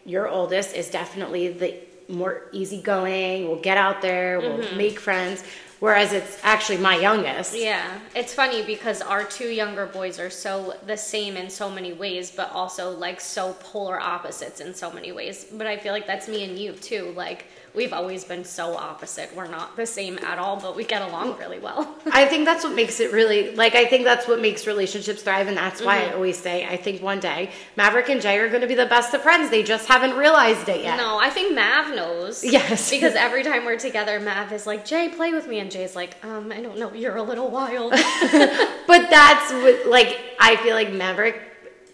your 0.05 0.29
oldest 0.29 0.75
is 0.77 0.89
definitely 0.89 1.49
the 1.49 1.73
more 2.07 2.43
easygoing, 2.53 3.47
we'll 3.47 3.57
get 3.61 3.77
out 3.77 4.01
there, 4.01 4.39
we'll 4.39 4.57
Mm-hmm. 4.59 4.77
make 4.77 4.99
friends, 4.99 5.43
whereas 5.79 6.13
it's 6.13 6.39
actually 6.43 6.77
my 6.77 6.95
youngest. 6.95 7.55
Yeah, 7.55 7.99
it's 8.15 8.33
funny 8.33 8.63
because 8.63 9.01
our 9.01 9.23
two 9.23 9.49
younger 9.49 9.85
boys 9.85 10.19
are 10.19 10.29
so 10.29 10.75
the 10.85 10.97
same 10.97 11.37
in 11.37 11.49
so 11.49 11.69
many 11.69 11.93
ways, 11.93 12.31
but 12.31 12.51
also 12.51 12.91
like 12.91 13.19
so 13.19 13.53
polar 13.59 13.99
opposites 13.99 14.59
in 14.59 14.73
so 14.73 14.91
many 14.91 15.11
ways. 15.11 15.45
But 15.51 15.67
I 15.67 15.77
feel 15.77 15.93
like 15.93 16.07
that's 16.07 16.27
me 16.27 16.43
and 16.43 16.57
you 16.57 16.73
too. 16.73 17.13
Like 17.15 17.45
we've 17.75 17.93
always 17.93 18.23
been 18.23 18.43
so 18.43 18.75
opposite. 18.75 19.33
We're 19.35 19.47
not 19.47 19.75
the 19.77 19.85
same 19.85 20.17
at 20.19 20.39
all, 20.39 20.57
but 20.59 20.75
we 20.75 20.83
get 20.83 21.01
along 21.01 21.37
really 21.37 21.59
well. 21.59 21.95
I 22.11 22.25
think 22.25 22.45
that's 22.45 22.63
what 22.63 22.73
makes 22.73 22.99
it 22.99 23.11
really 23.11 23.55
like 23.55 23.75
I 23.75 23.85
think 23.85 24.03
that's 24.03 24.27
what 24.27 24.39
makes 24.41 24.65
relationships 24.67 25.21
thrive 25.21 25.47
and 25.47 25.55
that's 25.57 25.81
why 25.81 25.99
Mm-hmm. 25.99 26.11
I 26.11 26.13
always 26.15 26.37
say 26.37 26.65
I 26.67 26.77
think 26.77 27.01
one 27.01 27.19
day 27.19 27.51
Maverick 27.75 28.09
and 28.09 28.21
Jay 28.21 28.37
are 28.39 28.49
going 28.49 28.61
to 28.61 28.67
be 28.67 28.75
the 28.75 28.85
best 28.85 29.13
of 29.13 29.21
friends. 29.21 29.49
They 29.49 29.63
just 29.63 29.87
haven't 29.87 30.17
realized 30.17 30.67
it 30.69 30.81
yet. 30.83 30.97
no, 30.97 31.17
I 31.19 31.29
think 31.29 31.53
Mav 31.55 31.95
knows. 31.95 32.43
Yes. 32.43 32.89
Because 32.99 33.15
every 33.27 33.43
time 33.43 33.65
we're 33.65 33.77
together, 33.77 34.19
Mav 34.19 34.51
is 34.53 34.65
like, 34.67 34.85
Jay, 34.85 35.09
play 35.09 35.31
with 35.31 35.47
me. 35.47 35.59
And 35.59 35.69
Jay's 35.71 35.95
like, 35.95 36.15
um, 36.25 36.51
I 36.51 36.61
don't 36.61 36.77
know, 36.77 36.93
you're 36.93 37.15
a 37.17 37.23
little 37.23 37.49
wild. 37.49 37.91
But 37.91 39.09
that's 39.09 39.51
what, 39.53 39.87
like, 39.87 40.19
I 40.39 40.55
feel 40.57 40.73
like 40.75 40.91
Maverick 40.91 41.39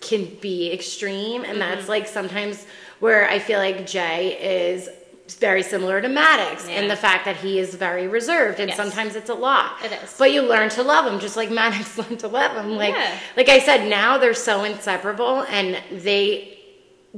can 0.01 0.25
be 0.41 0.71
extreme, 0.71 1.43
and 1.43 1.57
Mm-hmm. 1.57 1.59
that's 1.59 1.89
like 1.89 2.07
sometimes 2.07 2.65
where 2.99 3.27
I 3.27 3.39
feel 3.39 3.59
like 3.59 3.85
Jay 3.87 4.67
is 4.71 4.89
very 5.33 5.63
similar 5.63 6.01
to 6.01 6.07
Maddox 6.07 6.67
in 6.67 6.87
the 6.87 6.95
fact 6.95 7.25
that 7.25 7.35
he 7.37 7.57
is 7.59 7.73
very 7.73 8.07
reserved, 8.07 8.59
and 8.59 8.69
Yes. 8.69 8.77
sometimes 8.77 9.15
it's 9.15 9.29
a 9.29 9.33
lot. 9.33 9.83
It 9.83 9.91
is. 9.91 10.15
But 10.19 10.31
you 10.31 10.43
learn 10.43 10.69
to 10.69 10.83
love 10.83 11.11
him, 11.11 11.19
just 11.19 11.35
like 11.35 11.49
Maddox 11.49 11.97
learned 12.01 12.19
to 12.19 12.27
love 12.27 12.51
him. 12.55 12.77
Like, 12.77 12.93
Yeah. 12.93 13.17
like 13.35 13.49
I 13.49 13.59
said, 13.59 13.89
now 13.89 14.17
they're 14.19 14.33
so 14.35 14.63
inseparable, 14.63 15.41
and 15.49 15.81
they 15.91 16.51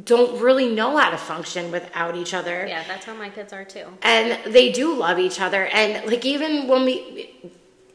don't 0.05 0.39
really 0.41 0.73
know 0.73 0.95
how 0.95 1.09
to 1.09 1.17
function 1.17 1.71
without 1.71 2.15
each 2.15 2.31
other 2.35 2.67
yeah, 2.67 2.83
that's 2.87 3.03
how 3.03 3.15
my 3.15 3.29
kids 3.29 3.51
are 3.51 3.65
too. 3.65 3.83
and 4.03 4.53
they 4.53 4.71
do 4.71 4.93
love 4.95 5.17
each 5.17 5.41
other 5.41 5.65
and 5.65 6.05
like 6.05 6.23
even 6.23 6.67
when 6.67 6.85
we 6.85 7.31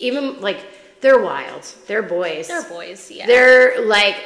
even 0.00 0.40
like 0.40 0.58
they're 1.00 1.22
wild 1.22 1.62
they're 1.86 2.02
boys 2.02 2.48
They're 2.48 2.64
boys, 2.64 3.08
yeah. 3.08 3.24
they're 3.28 3.86
like 3.86 4.16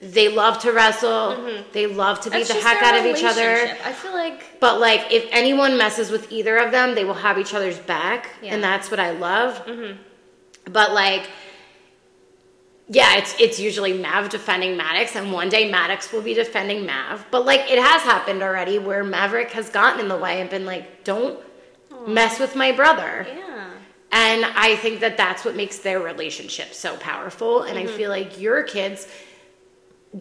they 0.00 0.28
love 0.28 0.58
to 0.60 0.72
wrestle. 0.72 1.62
They 1.72 1.86
love 1.86 2.20
to 2.22 2.30
beat 2.30 2.46
That's 2.48 2.54
the 2.54 2.60
heck 2.66 2.82
out 2.82 2.98
of 2.98 3.04
each 3.04 3.22
other. 3.24 3.76
I 3.84 3.92
feel 3.92 4.12
like 4.12 4.58
But 4.60 4.80
like, 4.80 5.12
if 5.12 5.26
anyone 5.30 5.76
messes 5.76 6.10
with 6.10 6.32
either 6.32 6.56
of 6.56 6.70
them, 6.72 6.94
they 6.94 7.04
will 7.04 7.14
have 7.14 7.38
each 7.38 7.52
other's 7.54 7.78
back, 7.78 8.30
Yeah. 8.42 8.54
and 8.54 8.64
that's 8.64 8.90
what 8.90 8.98
I 9.00 9.10
love. 9.10 9.62
But 10.64 10.92
like, 10.92 11.28
yeah, 12.88 13.16
it's 13.18 13.34
it's 13.38 13.60
usually 13.60 13.92
Mav 13.92 14.30
defending 14.30 14.76
Maddox, 14.76 15.14
and 15.14 15.32
one 15.32 15.48
day 15.48 15.70
Maddox 15.70 16.12
will 16.12 16.22
be 16.22 16.34
defending 16.34 16.84
Mav. 16.86 17.24
But 17.30 17.44
like, 17.46 17.60
it 17.70 17.78
has 17.78 18.02
happened 18.02 18.42
already 18.42 18.78
where 18.78 19.04
Maverick 19.04 19.50
has 19.52 19.70
gotten 19.70 20.00
in 20.00 20.08
the 20.08 20.16
way 20.16 20.40
and 20.40 20.50
been 20.50 20.66
like, 20.66 21.04
"Don't 21.04 21.38
mess 22.06 22.40
with 22.40 22.56
my 22.56 22.72
brother." 22.72 23.26
yeah. 23.28 23.46
And 24.12 24.44
I 24.44 24.74
think 24.74 24.98
that 25.00 25.16
that's 25.16 25.44
what 25.44 25.54
makes 25.54 25.78
their 25.78 26.00
relationship 26.00 26.74
so 26.74 26.96
powerful. 26.96 27.62
And 27.62 27.78
Mm-hmm. 27.78 27.88
I 27.94 27.96
feel 27.96 28.10
like 28.10 28.40
your 28.40 28.64
kids 28.64 29.06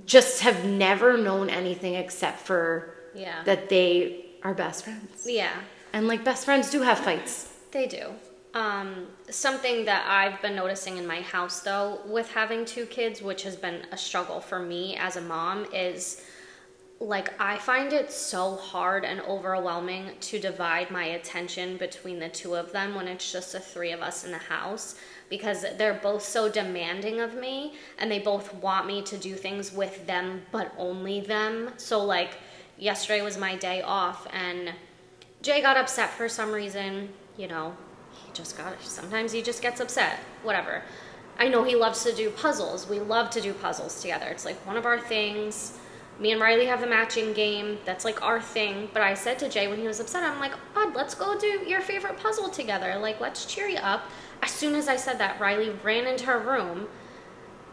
just 0.05 0.41
have 0.41 0.65
never 0.65 1.17
known 1.17 1.49
anything 1.49 1.95
except 1.95 2.39
for 2.39 2.93
Yeah. 3.15 3.43
that 3.45 3.69
they 3.69 4.25
are 4.43 4.53
best 4.53 4.83
friends. 4.83 5.25
Yeah. 5.27 5.51
And 5.93 6.07
like 6.07 6.23
best 6.23 6.45
friends 6.45 6.69
do 6.69 6.81
have 6.81 6.99
fights. 6.99 7.51
They 7.71 7.87
do. 7.87 8.13
Um, 8.53 9.07
something 9.29 9.85
that 9.85 10.05
I've 10.07 10.41
been 10.41 10.55
noticing 10.55 10.97
in 10.97 11.05
my 11.05 11.21
house, 11.21 11.59
though, 11.61 12.01
with 12.05 12.31
having 12.31 12.65
two 12.65 12.85
kids, 12.87 13.21
which 13.21 13.43
has 13.43 13.55
been 13.55 13.85
a 13.91 13.97
struggle 13.97 14.39
for 14.39 14.59
me 14.59 14.95
as 14.95 15.17
a 15.17 15.21
mom, 15.21 15.67
is 15.73 16.23
like 16.99 17.39
I 17.39 17.57
find 17.57 17.93
it 17.93 18.11
so 18.11 18.55
hard 18.55 19.05
and 19.05 19.21
overwhelming 19.21 20.11
to 20.21 20.39
divide 20.39 20.91
my 20.91 21.05
attention 21.05 21.77
between 21.77 22.19
the 22.19 22.27
two 22.27 22.55
of 22.55 22.71
them 22.73 22.93
when 22.95 23.07
it's 23.07 23.31
just 23.31 23.53
the 23.53 23.59
three 23.59 23.91
of 23.91 24.01
us 24.01 24.25
in 24.25 24.31
the 24.31 24.37
house 24.37 24.95
because 25.29 25.65
they're 25.77 25.99
both 26.01 26.23
so 26.23 26.49
demanding 26.49 27.21
of 27.21 27.35
me 27.35 27.73
and 27.97 28.11
they 28.11 28.19
both 28.19 28.53
want 28.55 28.87
me 28.87 29.01
to 29.03 29.17
do 29.17 29.35
things 29.35 29.71
with 29.71 30.05
them 30.07 30.41
but 30.51 30.73
only 30.77 31.21
them. 31.21 31.71
So 31.77 32.03
like 32.03 32.37
yesterday 32.77 33.21
was 33.21 33.37
my 33.37 33.55
day 33.55 33.81
off 33.81 34.27
and 34.33 34.73
Jay 35.41 35.61
got 35.61 35.77
upset 35.77 36.09
for 36.09 36.27
some 36.27 36.51
reason, 36.51 37.09
you 37.37 37.47
know, 37.47 37.75
he 38.11 38.31
just 38.33 38.57
got 38.57 38.81
sometimes 38.81 39.31
he 39.31 39.41
just 39.41 39.61
gets 39.61 39.79
upset, 39.79 40.19
whatever. 40.43 40.83
I 41.37 41.47
know 41.47 41.63
he 41.63 41.75
loves 41.75 42.03
to 42.03 42.13
do 42.13 42.29
puzzles. 42.31 42.89
We 42.89 42.99
love 42.99 43.29
to 43.29 43.41
do 43.41 43.53
puzzles 43.53 44.01
together. 44.01 44.27
It's 44.27 44.43
like 44.43 44.57
one 44.67 44.75
of 44.75 44.85
our 44.85 44.99
things. 44.99 45.77
Me 46.19 46.33
and 46.33 46.41
Riley 46.41 46.65
have 46.65 46.81
the 46.81 46.87
matching 46.87 47.31
game. 47.31 47.77
That's 47.85 48.03
like 48.03 48.21
our 48.21 48.41
thing. 48.41 48.89
But 48.91 49.03
I 49.03 49.13
said 49.13 49.39
to 49.39 49.47
Jay 49.47 49.69
when 49.69 49.79
he 49.79 49.87
was 49.87 50.01
upset, 50.01 50.21
I'm 50.23 50.37
like, 50.41 50.51
Bud, 50.75 50.93
let's 50.93 51.15
go 51.15 51.39
do 51.39 51.47
your 51.65 51.79
favorite 51.79 52.17
puzzle 52.17 52.49
together. 52.49 52.97
Like, 52.99 53.21
let's 53.21 53.45
cheer 53.45 53.67
you 53.67 53.77
up. 53.77 54.03
As 54.41 54.51
soon 54.51 54.75
as 54.75 54.87
I 54.87 54.95
said 54.95 55.17
that, 55.19 55.39
Riley 55.39 55.69
ran 55.83 56.07
into 56.07 56.25
her 56.25 56.39
room 56.39 56.87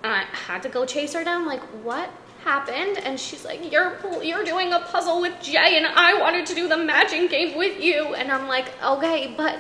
and 0.03 0.13
I 0.13 0.23
had 0.23 0.63
to 0.63 0.69
go 0.69 0.85
chase 0.87 1.15
her 1.15 1.25
down. 1.25 1.47
Like, 1.47 1.63
what 1.83 2.11
happened? 2.45 2.99
And 2.99 3.19
she's 3.19 3.45
like, 3.45 3.73
"You're 3.73 3.97
you're 4.23 4.45
doing 4.45 4.73
a 4.73 4.81
puzzle 4.81 5.21
with 5.21 5.35
Jay, 5.43 5.77
and 5.77 5.87
I 5.87 6.15
wanted 6.21 6.47
to 6.47 6.55
do 6.55 6.69
the 6.69 6.77
matching 6.77 7.27
game 7.27 7.57
with 7.59 7.81
you." 7.83 8.15
And 8.15 8.31
I'm 8.31 8.47
like, 8.47 8.67
"Okay, 8.83 9.35
but 9.37 9.57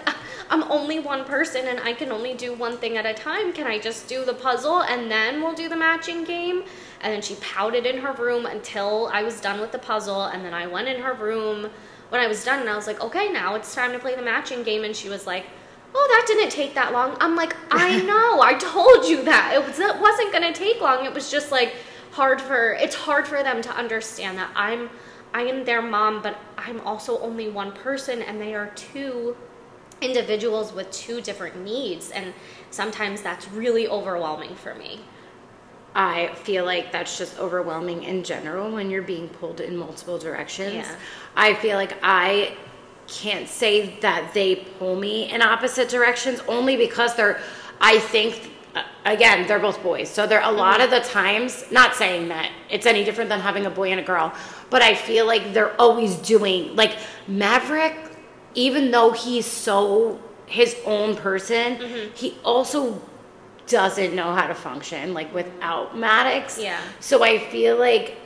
I'm 0.51 0.63
only 0.71 1.01
one 1.01 1.25
person, 1.25 1.67
and 1.67 1.81
I 1.81 1.93
can 1.95 2.13
only 2.13 2.35
do 2.35 2.55
one 2.55 2.77
thing 2.79 2.97
at 2.97 3.05
a 3.05 3.13
time. 3.13 3.53
Can 3.53 3.67
I 3.67 3.79
just 3.81 4.09
do 4.09 4.25
the 4.25 4.35
puzzle 4.35 4.83
and 4.83 5.11
then 5.11 5.43
we'll 5.43 5.55
do 5.55 5.69
the 5.69 5.77
matching 5.77 6.23
game?" 6.25 6.63
And 7.01 7.13
then 7.13 7.23
she 7.23 7.35
pouted 7.37 7.87
in 7.87 7.99
her 7.99 8.13
room 8.13 8.47
until 8.47 9.11
I 9.13 9.23
was 9.25 9.41
done 9.41 9.61
with 9.61 9.73
the 9.73 9.79
puzzle, 9.79 10.23
and 10.23 10.45
then 10.45 10.55
I 10.55 10.67
went 10.69 10.87
in 10.87 11.03
her 11.03 11.15
room 11.15 11.71
when 12.11 12.21
I 12.21 12.29
was 12.29 12.45
done, 12.45 12.61
and 12.61 12.71
I 12.71 12.77
was 12.77 12.87
like, 12.87 13.01
"Okay, 13.01 13.29
now 13.33 13.57
it's 13.57 13.75
time 13.75 13.93
to 13.93 13.99
play 13.99 14.15
the 14.15 14.23
matching 14.23 14.63
game." 14.63 14.85
And 14.85 14.95
she 14.95 15.09
was 15.09 15.27
like 15.27 15.47
oh, 15.97 16.07
that 16.11 16.25
didn't 16.26 16.50
take 16.50 16.75
that 16.75 16.93
long. 16.93 17.17
I'm 17.21 17.35
like, 17.37 17.57
I 17.71 18.03
know, 18.11 18.41
I 18.43 18.55
told 18.55 19.07
you 19.07 19.25
that. 19.25 19.55
It, 19.55 19.67
was, 19.67 19.79
it 19.81 19.99
wasn't 19.99 20.31
going 20.31 20.53
to 20.53 20.53
take 20.53 20.81
long. 20.81 21.07
It 21.07 21.15
was 21.15 21.31
just 21.31 21.50
like 21.50 21.75
hard 22.11 22.41
for, 22.41 22.75
it's 22.75 22.95
hard 22.95 23.26
for 23.26 23.43
them 23.43 23.62
to 23.62 23.71
understand 23.71 24.37
that 24.37 24.50
I'm, 24.55 24.91
I 25.33 25.43
am 25.43 25.65
their 25.65 25.83
mom, 25.83 26.23
but 26.23 26.38
I'm 26.59 26.81
also 26.81 27.19
only 27.21 27.49
one 27.49 27.73
person 27.73 28.23
and 28.23 28.41
they 28.41 28.55
are 28.55 28.67
two 28.75 29.37
individuals 30.03 30.73
with 30.75 30.91
two 30.91 31.23
different 31.23 31.65
needs. 31.65 32.11
And 32.11 32.35
sometimes 32.71 33.23
that's 33.23 33.50
really 33.50 33.88
overwhelming 33.88 34.55
for 34.55 34.75
me. 34.75 35.00
I 35.94 36.35
feel 36.35 36.66
like 36.66 36.92
that's 36.92 37.16
just 37.16 37.38
overwhelming 37.38 38.03
in 38.03 38.23
general 38.23 38.70
when 38.70 38.90
you're 38.90 39.01
being 39.01 39.31
pulled 39.31 39.62
in 39.62 39.79
multiple 39.79 40.18
directions. 40.18 40.75
Yeah. 40.75 40.97
I 41.35 41.55
feel 41.55 41.77
like 41.77 41.97
I 42.03 42.55
can't 43.09 43.49
say 43.49 43.99
that 44.01 44.33
they 44.35 44.57
pull 44.79 44.97
me 44.97 45.31
in 45.31 45.42
opposite 45.42 45.88
directions 45.88 46.40
only 46.49 46.77
because 46.77 47.14
they're, 47.14 47.40
I 47.81 47.99
think, 47.99 48.51
uh, 48.75 48.83
again, 49.05 49.47
they're 49.47 49.59
both 49.59 49.83
boys. 49.83 50.09
So 50.09 50.27
there 50.27 50.42
are 50.42 50.53
a 50.53 50.57
lot 50.57 50.81
of 50.81 50.90
the 50.90 51.01
times, 51.01 51.64
not 51.71 51.95
saying 51.95 52.29
that 52.29 52.51
it's 52.69 52.87
any 52.87 53.05
different 53.05 53.31
than 53.31 53.40
having 53.40 53.66
a 53.66 53.71
boy 53.71 53.90
and 53.90 54.01
a 54.01 54.03
girl, 54.03 54.33
but 54.71 54.83
I 54.83 54.95
feel 54.95 55.27
like 55.27 55.53
they're 55.53 55.81
always 55.81 56.16
doing, 56.16 56.75
like 56.75 56.97
Maverick, 57.29 57.97
even 58.55 58.90
though 58.90 59.12
he's 59.12 59.47
so 59.47 60.21
his 60.47 60.77
own 60.85 61.16
person, 61.16 61.79
he 62.14 62.38
also 62.45 63.01
doesn't 63.66 64.14
know 64.14 64.33
how 64.33 64.47
to 64.47 64.55
function 64.55 65.12
like 65.12 65.33
without 65.35 65.99
Maddox. 65.99 66.59
Yeah. 66.59 66.81
So 67.01 67.25
I 67.25 67.38
feel 67.38 67.77
like 67.77 68.16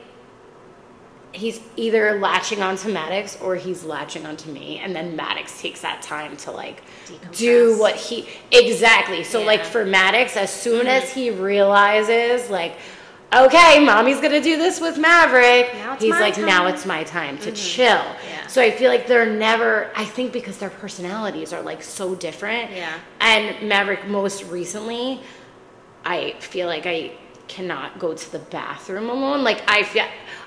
he's 1.33 1.61
either 1.77 2.19
latching 2.19 2.62
onto 2.62 2.93
Maddox 2.93 3.40
or 3.40 3.55
he's 3.57 3.85
latching 3.85 4.27
onto 4.27 4.51
me, 4.51 4.79
and 4.79 4.95
then 4.95 5.16
Maddox 5.16 5.61
takes 5.61 5.81
that 5.83 6.03
time 6.03 6.37
to 6.38 6.51
like 6.51 6.83
do 7.33 7.79
what 7.79 7.97
he 7.97 8.29
exactly. 8.51 9.23
So 9.25 9.43
like 9.43 9.61
Yeah. 9.61 9.64
Mm-hmm. 9.64 9.73
for 9.73 9.85
Maddox, 9.85 10.37
as 10.37 10.53
soon 10.53 10.87
as 10.87 11.12
he 11.12 11.31
realizes 11.31 12.51
like. 12.51 12.77
Okay, 13.33 13.85
mommy's 13.85 14.21
gonna 14.21 14.40
do 14.40 14.57
this 14.57 14.81
with 14.81 14.99
Maverick. 14.99 15.69
He's 16.01 16.11
like, 16.11 16.37
now 16.37 16.47
time." 16.47 16.66
Mm-hmm. 16.66 16.75
it's 16.75 16.85
my 16.85 17.05
time 17.05 17.38
to 17.38 17.53
chill. 17.53 17.87
Yeah. 17.87 18.47
So 18.49 18.61
I 18.61 18.73
feel 18.73 18.90
like 18.90 19.07
they're 19.07 19.25
never. 19.33 19.88
I 19.95 20.05
think 20.05 20.33
because 20.33 20.59
their 20.59 20.71
personalities 20.71 21.53
are 21.53 21.62
like 21.62 21.81
so 21.81 22.16
different. 22.16 22.73
Yeah. 22.73 22.99
And 23.21 23.69
Maverick, 23.69 24.09
most 24.09 24.43
recently, 24.47 25.21
I 26.05 26.35
feel 26.40 26.66
like 26.66 26.87
I 26.87 27.12
cannot 27.55 27.99
go 27.99 28.15
to 28.15 28.33
the 28.33 28.39
bathroom 28.39 29.09
alone. 29.11 29.43
Like 29.45 29.61
I 29.69 29.83
feel, 29.83 30.05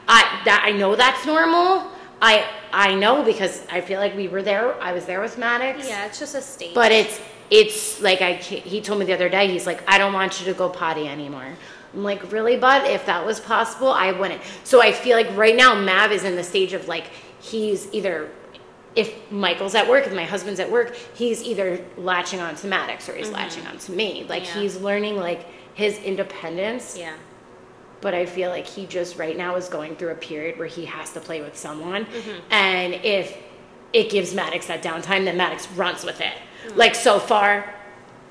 I 0.07 0.21
that 0.45 0.63
I 0.65 0.71
know 0.71 0.95
that's 0.95 1.25
normal. 1.25 1.91
I 2.21 2.33
I 2.71 2.95
know 2.95 3.23
because 3.23 3.65
I 3.71 3.81
feel 3.81 3.99
like 3.99 4.15
we 4.15 4.27
were 4.27 4.41
there. 4.41 4.81
I 4.81 4.93
was 4.93 5.05
there 5.05 5.21
with 5.21 5.37
Maddox. 5.37 5.87
Yeah, 5.87 6.05
it's 6.07 6.19
just 6.19 6.35
a 6.35 6.41
state. 6.41 6.73
But 6.73 6.91
it's 6.91 7.19
it's 7.51 8.01
like 8.01 8.21
I 8.21 8.33
he 8.35 8.81
told 8.81 8.99
me 8.99 9.05
the 9.05 9.13
other 9.13 9.29
day. 9.29 9.47
He's 9.51 9.67
like, 9.67 9.81
I 9.87 9.97
don't 9.97 10.13
want 10.13 10.39
you 10.39 10.45
to 10.51 10.53
go 10.57 10.69
potty 10.69 11.07
anymore. 11.07 11.49
I'm 11.93 12.03
like, 12.03 12.31
really, 12.31 12.55
bud? 12.57 12.87
If 12.89 13.05
that 13.05 13.23
was 13.25 13.39
possible, 13.39 13.89
I 13.89 14.11
wouldn't. 14.13 14.41
So 14.63 14.81
I 14.81 14.91
feel 14.93 15.15
like 15.17 15.29
right 15.37 15.55
now 15.55 15.75
Mav 15.75 16.11
is 16.11 16.23
in 16.23 16.35
the 16.35 16.43
stage 16.43 16.73
of 16.73 16.87
like 16.87 17.05
he's 17.41 17.93
either 17.93 18.29
if 18.95 19.13
Michael's 19.31 19.75
at 19.75 19.87
work, 19.89 20.05
if 20.07 20.13
my 20.13 20.23
husband's 20.23 20.59
at 20.59 20.69
work, 20.71 20.95
he's 21.15 21.43
either 21.43 21.83
latching 21.97 22.39
on 22.39 22.55
to 22.55 22.67
Maddox 22.67 23.09
or 23.09 23.15
he's 23.15 23.29
latching 23.31 23.65
on 23.67 23.77
to 23.79 23.91
me. 23.91 24.25
Like 24.29 24.43
Mm-hmm. 24.43 24.57
Yeah. 24.57 24.63
he's 24.63 24.75
learning 24.79 25.15
like 25.17 25.45
his 25.73 25.97
independence. 25.99 26.97
yeah. 26.97 27.15
But 28.01 28.13
I 28.13 28.25
feel 28.25 28.49
like 28.49 28.67
he 28.67 28.85
just 28.85 29.17
right 29.17 29.37
now 29.37 29.55
is 29.55 29.69
going 29.69 29.95
through 29.95 30.09
a 30.09 30.15
period 30.15 30.59
where 30.59 30.67
he 30.67 30.83
has 30.85 31.13
to 31.13 31.21
play 31.21 31.41
with 31.41 31.57
someone. 31.57 32.03
Mm-hmm. 32.05 32.39
And 32.51 32.93
if 32.95 33.37
it 33.93 34.09
gives 34.09 34.33
Maddox 34.33 34.67
that 34.67 34.83
downtime, 34.83 35.23
then 35.23 35.37
Maddox 35.37 35.71
runs 35.71 36.03
with 36.03 36.19
it. 36.19 36.33
Mm. 36.67 36.75
Like 36.75 36.95
so 36.95 37.17
far, 37.17 37.73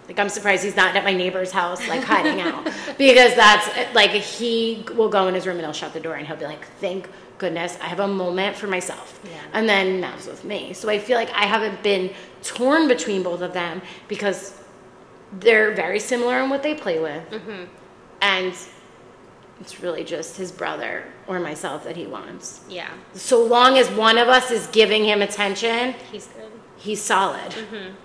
like 0.08 0.18
I'm 0.18 0.28
surprised 0.28 0.64
he's 0.64 0.76
not 0.76 0.94
at 0.94 1.04
my 1.04 1.14
neighbor's 1.14 1.52
house, 1.52 1.86
like 1.88 2.02
hiding 2.02 2.40
out, 2.40 2.64
because 2.98 3.34
that's 3.34 3.94
like 3.94 4.10
he 4.10 4.84
will 4.94 5.08
go 5.08 5.28
in 5.28 5.34
his 5.34 5.46
room 5.46 5.56
and 5.56 5.64
he'll 5.64 5.72
shut 5.72 5.92
the 5.92 6.00
door 6.00 6.16
and 6.16 6.26
he'll 6.26 6.36
be 6.36 6.44
like, 6.44 6.66
"Thank 6.80 7.08
goodness 7.38 7.78
I 7.80 7.86
have 7.86 8.00
a 8.00 8.08
moment 8.08 8.56
for 8.56 8.66
myself." 8.66 9.20
Yeah. 9.24 9.38
And 9.52 9.68
then 9.68 10.00
Mav's 10.00 10.26
with 10.26 10.44
me, 10.44 10.72
so 10.72 10.88
I 10.90 10.98
feel 10.98 11.16
like 11.16 11.30
I 11.30 11.46
haven't 11.46 11.82
been 11.82 12.10
torn 12.42 12.88
between 12.88 13.22
both 13.22 13.40
of 13.42 13.52
them 13.52 13.80
because 14.08 14.61
they're 15.32 15.72
very 15.74 15.98
similar 16.00 16.40
in 16.40 16.50
what 16.50 16.62
they 16.62 16.74
play 16.74 16.98
with, 16.98 17.28
Mm-hmm. 17.30 17.64
and 18.20 18.54
it's 19.60 19.80
really 19.80 20.02
just 20.04 20.36
his 20.36 20.50
brother 20.50 21.04
or 21.26 21.38
myself 21.38 21.84
that 21.84 21.96
he 21.96 22.06
wants. 22.06 22.60
Yeah. 22.68 22.90
So 23.14 23.44
long 23.44 23.78
as 23.78 23.88
one 23.90 24.18
of 24.18 24.28
us 24.28 24.50
is 24.50 24.66
giving 24.68 25.04
him 25.04 25.22
attention, 25.22 25.94
He's 26.10 26.26
good. 26.26 26.50
he's 26.76 27.00
solid 27.00 27.54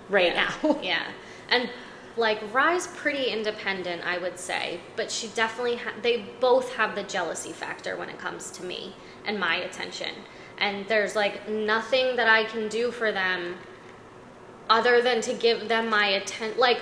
right 0.08 0.34
yeah. 0.34 0.52
now. 0.62 0.78
yeah. 0.82 1.02
And 1.50 1.68
like 2.16 2.40
Rye's 2.54 2.86
pretty 2.88 3.24
independent, 3.30 4.04
I 4.06 4.18
would 4.18 4.38
say, 4.38 4.80
but 4.96 5.10
she 5.10 5.28
definitely 5.28 5.76
ha- 5.76 5.94
they 6.02 6.26
both 6.40 6.72
have 6.74 6.94
the 6.94 7.02
jealousy 7.04 7.52
factor 7.52 7.96
when 7.96 8.08
it 8.08 8.18
comes 8.18 8.50
to 8.52 8.64
me 8.64 8.94
and 9.24 9.38
my 9.38 9.56
attention. 9.56 10.10
And 10.58 10.86
there's 10.88 11.14
like 11.16 11.48
nothing 11.48 12.16
that 12.16 12.28
I 12.28 12.44
can 12.44 12.68
do 12.68 12.90
for 12.92 13.10
them 13.12 13.56
other 14.70 15.00
than 15.02 15.20
to 15.22 15.32
give 15.34 15.68
them 15.68 15.88
my 15.90 16.06
attention 16.06 16.58
like 16.58 16.78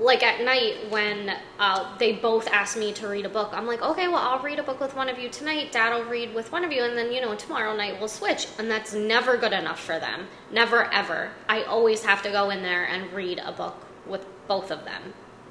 like 0.00 0.22
at 0.22 0.42
night 0.42 0.90
when 0.90 1.30
uh, 1.58 1.96
they 1.98 2.12
both 2.12 2.48
ask 2.48 2.76
me 2.78 2.90
to 2.92 3.06
read 3.06 3.26
a 3.26 3.28
book 3.28 3.50
i'm 3.52 3.66
like 3.66 3.82
okay 3.82 4.08
well 4.08 4.16
i'll 4.16 4.42
read 4.42 4.58
a 4.58 4.62
book 4.62 4.80
with 4.80 4.96
one 4.96 5.08
of 5.08 5.18
you 5.18 5.28
tonight 5.28 5.70
dad 5.70 5.94
will 5.94 6.04
read 6.10 6.34
with 6.34 6.50
one 6.50 6.64
of 6.64 6.72
you 6.72 6.82
and 6.82 6.96
then 6.96 7.12
you 7.12 7.20
know 7.20 7.34
tomorrow 7.34 7.76
night 7.76 7.98
we'll 7.98 8.08
switch 8.08 8.46
and 8.58 8.70
that's 8.70 8.94
never 8.94 9.36
good 9.36 9.52
enough 9.52 9.78
for 9.78 9.98
them 10.00 10.26
never 10.50 10.84
ever 10.92 11.30
i 11.48 11.62
always 11.64 12.02
have 12.02 12.22
to 12.22 12.30
go 12.30 12.48
in 12.50 12.62
there 12.62 12.84
and 12.86 13.12
read 13.12 13.38
a 13.44 13.52
book 13.52 13.76
with 14.06 14.24
both 14.48 14.70
of 14.70 14.84
them 14.84 15.02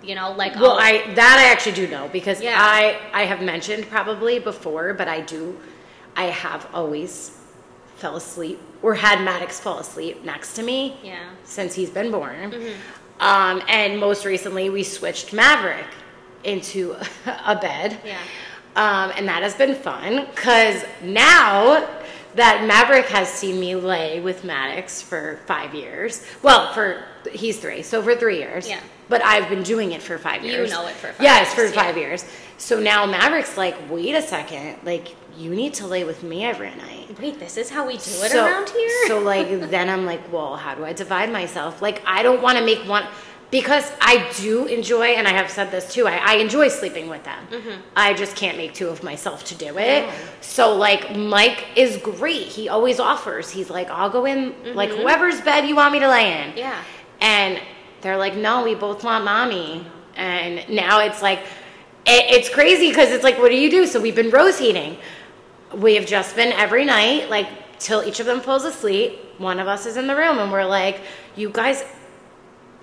You 0.02 0.16
know, 0.16 0.32
like 0.32 0.56
Well, 0.56 0.80
I'll- 0.80 0.80
I 0.80 1.14
that 1.14 1.36
I 1.44 1.52
actually 1.52 1.76
do 1.76 1.86
know 1.88 2.08
because 2.12 2.42
Yeah. 2.42 2.56
I 2.58 2.82
I 3.14 3.24
have 3.32 3.42
mentioned 3.42 3.84
probably 3.90 4.40
before, 4.40 4.94
but 4.94 5.08
I 5.10 5.20
do 5.34 5.42
I 6.16 6.26
have 6.46 6.62
always 6.74 7.12
fell 7.98 8.16
asleep 8.16 8.60
or 8.82 8.96
had 8.96 9.18
Maddox 9.28 9.60
fall 9.60 9.78
asleep 9.80 10.24
next 10.24 10.54
to 10.58 10.64
me 10.64 10.98
yeah. 11.04 11.32
since 11.44 11.76
he's 11.76 11.90
been 11.90 12.12
born. 12.12 12.52
Mm-hmm. 12.52 12.80
Um, 13.20 13.62
and 13.68 14.00
most 14.00 14.26
recently, 14.26 14.70
we 14.70 14.84
switched 14.84 15.34
Maverick 15.34 15.86
into 16.44 16.96
a 17.46 17.56
bed. 17.56 18.00
Yeah. 18.06 18.18
Um, 18.76 19.12
and 19.18 19.28
that 19.28 19.44
has 19.44 19.56
been 19.56 19.76
fun 19.76 20.26
because 20.34 20.86
now 21.02 21.88
that 22.36 22.66
Maverick 22.66 23.08
has 23.08 23.28
seen 23.28 23.60
me 23.60 23.76
lay 23.76 24.20
with 24.22 24.44
Maddox 24.44 25.02
for 25.02 25.40
five 25.48 25.74
years, 25.74 26.26
well, 26.44 26.72
for 26.74 27.04
he's 27.32 27.60
three, 27.60 27.82
so 27.82 28.02
for 28.02 28.16
three 28.16 28.38
years. 28.38 28.70
Yeah. 28.70 28.80
But 29.10 29.24
I've 29.26 29.50
been 29.50 29.64
doing 29.64 29.92
it 29.94 30.02
for 30.04 30.18
five 30.20 30.46
years. 30.46 30.70
You 30.70 30.76
know 30.76 30.88
it 30.88 30.94
for 30.94 31.08
five 31.08 31.22
Yes, 31.22 31.58
years, 31.58 31.72
for 31.72 31.76
yeah. 31.76 31.84
five 31.84 31.98
years. 31.98 32.26
So 32.58 32.80
now 32.80 33.06
Maverick's 33.08 33.58
like, 33.58 33.76
wait 33.90 34.14
a 34.14 34.22
second, 34.22 34.78
like 34.86 35.16
you 35.36 35.50
need 35.50 35.74
to 35.76 35.88
lay 35.88 36.04
with 36.04 36.22
me 36.22 36.44
every 36.46 36.70
night. 36.76 36.99
Wait, 37.20 37.40
this 37.40 37.58
is 37.58 37.70
how 37.70 37.88
we 37.88 37.94
do 37.94 37.98
it 37.98 38.32
So- 38.32 38.46
around 38.46 38.70
here? 38.70 39.08
So 39.08 39.20
like 39.20 39.48
then 39.70 39.90
I'm 39.90 40.06
like, 40.06 40.32
well, 40.32 40.56
how 40.56 40.76
do 40.76 40.86
I 40.86 40.94
divide 40.94 41.32
myself? 41.32 41.82
Like 41.82 42.02
I 42.06 42.24
don't 42.24 42.42
want 42.42 42.58
to 42.58 42.66
make 42.66 42.80
one 42.88 43.06
because 43.52 43.92
I 44.00 44.30
do 44.38 44.68
enjoy, 44.68 45.08
and 45.08 45.28
I 45.28 45.32
have 45.32 45.50
said 45.50 45.72
this 45.72 45.92
too. 45.92 46.08
I, 46.08 46.18
I 46.18 46.34
enjoy 46.36 46.68
sleeping 46.68 47.10
with 47.10 47.24
them. 47.24 47.48
Mm-hmm. 47.50 47.82
I 47.96 48.14
just 48.14 48.36
can't 48.36 48.58
make 48.58 48.76
two 48.76 48.90
of 48.90 49.02
myself 49.02 49.44
to 49.46 49.56
do 49.56 49.76
it. 49.80 50.08
So 50.42 50.76
like 50.76 51.16
Mike 51.16 51.66
is 51.76 51.98
great. 51.98 52.44
He 52.44 52.70
always 52.70 53.00
offers. 53.00 53.50
He's 53.50 53.72
like, 53.72 53.90
I'll 53.90 54.12
go 54.12 54.26
in 54.26 54.76
like 54.76 54.92
whoever's 54.92 55.42
bed 55.42 55.68
you 55.68 55.76
want 55.76 55.94
me 55.94 56.00
to 56.00 56.08
lay 56.08 56.32
in. 56.32 56.50
Mm-hmm. 56.50 56.58
Yeah. 56.60 56.84
And 57.22 57.60
they're 58.02 58.18
like, 58.18 58.36
no, 58.36 58.64
we 58.64 58.76
both 58.76 59.04
want 59.04 59.26
mommy. 59.26 59.86
And 60.16 60.70
now 60.70 61.00
it's 61.00 61.22
like, 61.22 61.40
it, 62.06 62.26
it's 62.32 62.50
crazy 62.50 62.90
because 62.90 63.12
it's 63.12 63.24
like, 63.24 63.40
what 63.40 63.50
do 63.50 63.58
you 63.58 63.70
do? 63.72 63.88
So 63.88 64.00
we've 64.00 64.16
been 64.16 64.30
rotating. 64.30 64.98
We 65.74 65.96
have 65.96 66.06
just 66.06 66.36
been 66.36 66.52
every 66.54 66.86
night, 66.86 67.30
like, 67.30 67.48
till 67.80 68.04
each 68.04 68.20
of 68.20 68.26
them 68.26 68.42
falls 68.42 68.66
asleep. 68.66 69.20
One 69.38 69.60
of 69.60 69.68
us 69.68 69.86
is 69.86 69.98
in 69.98 70.08
the 70.08 70.16
room, 70.16 70.40
and 70.40 70.52
we're 70.52 70.66
like, 70.66 71.02
you 71.36 71.50
guys 71.50 71.84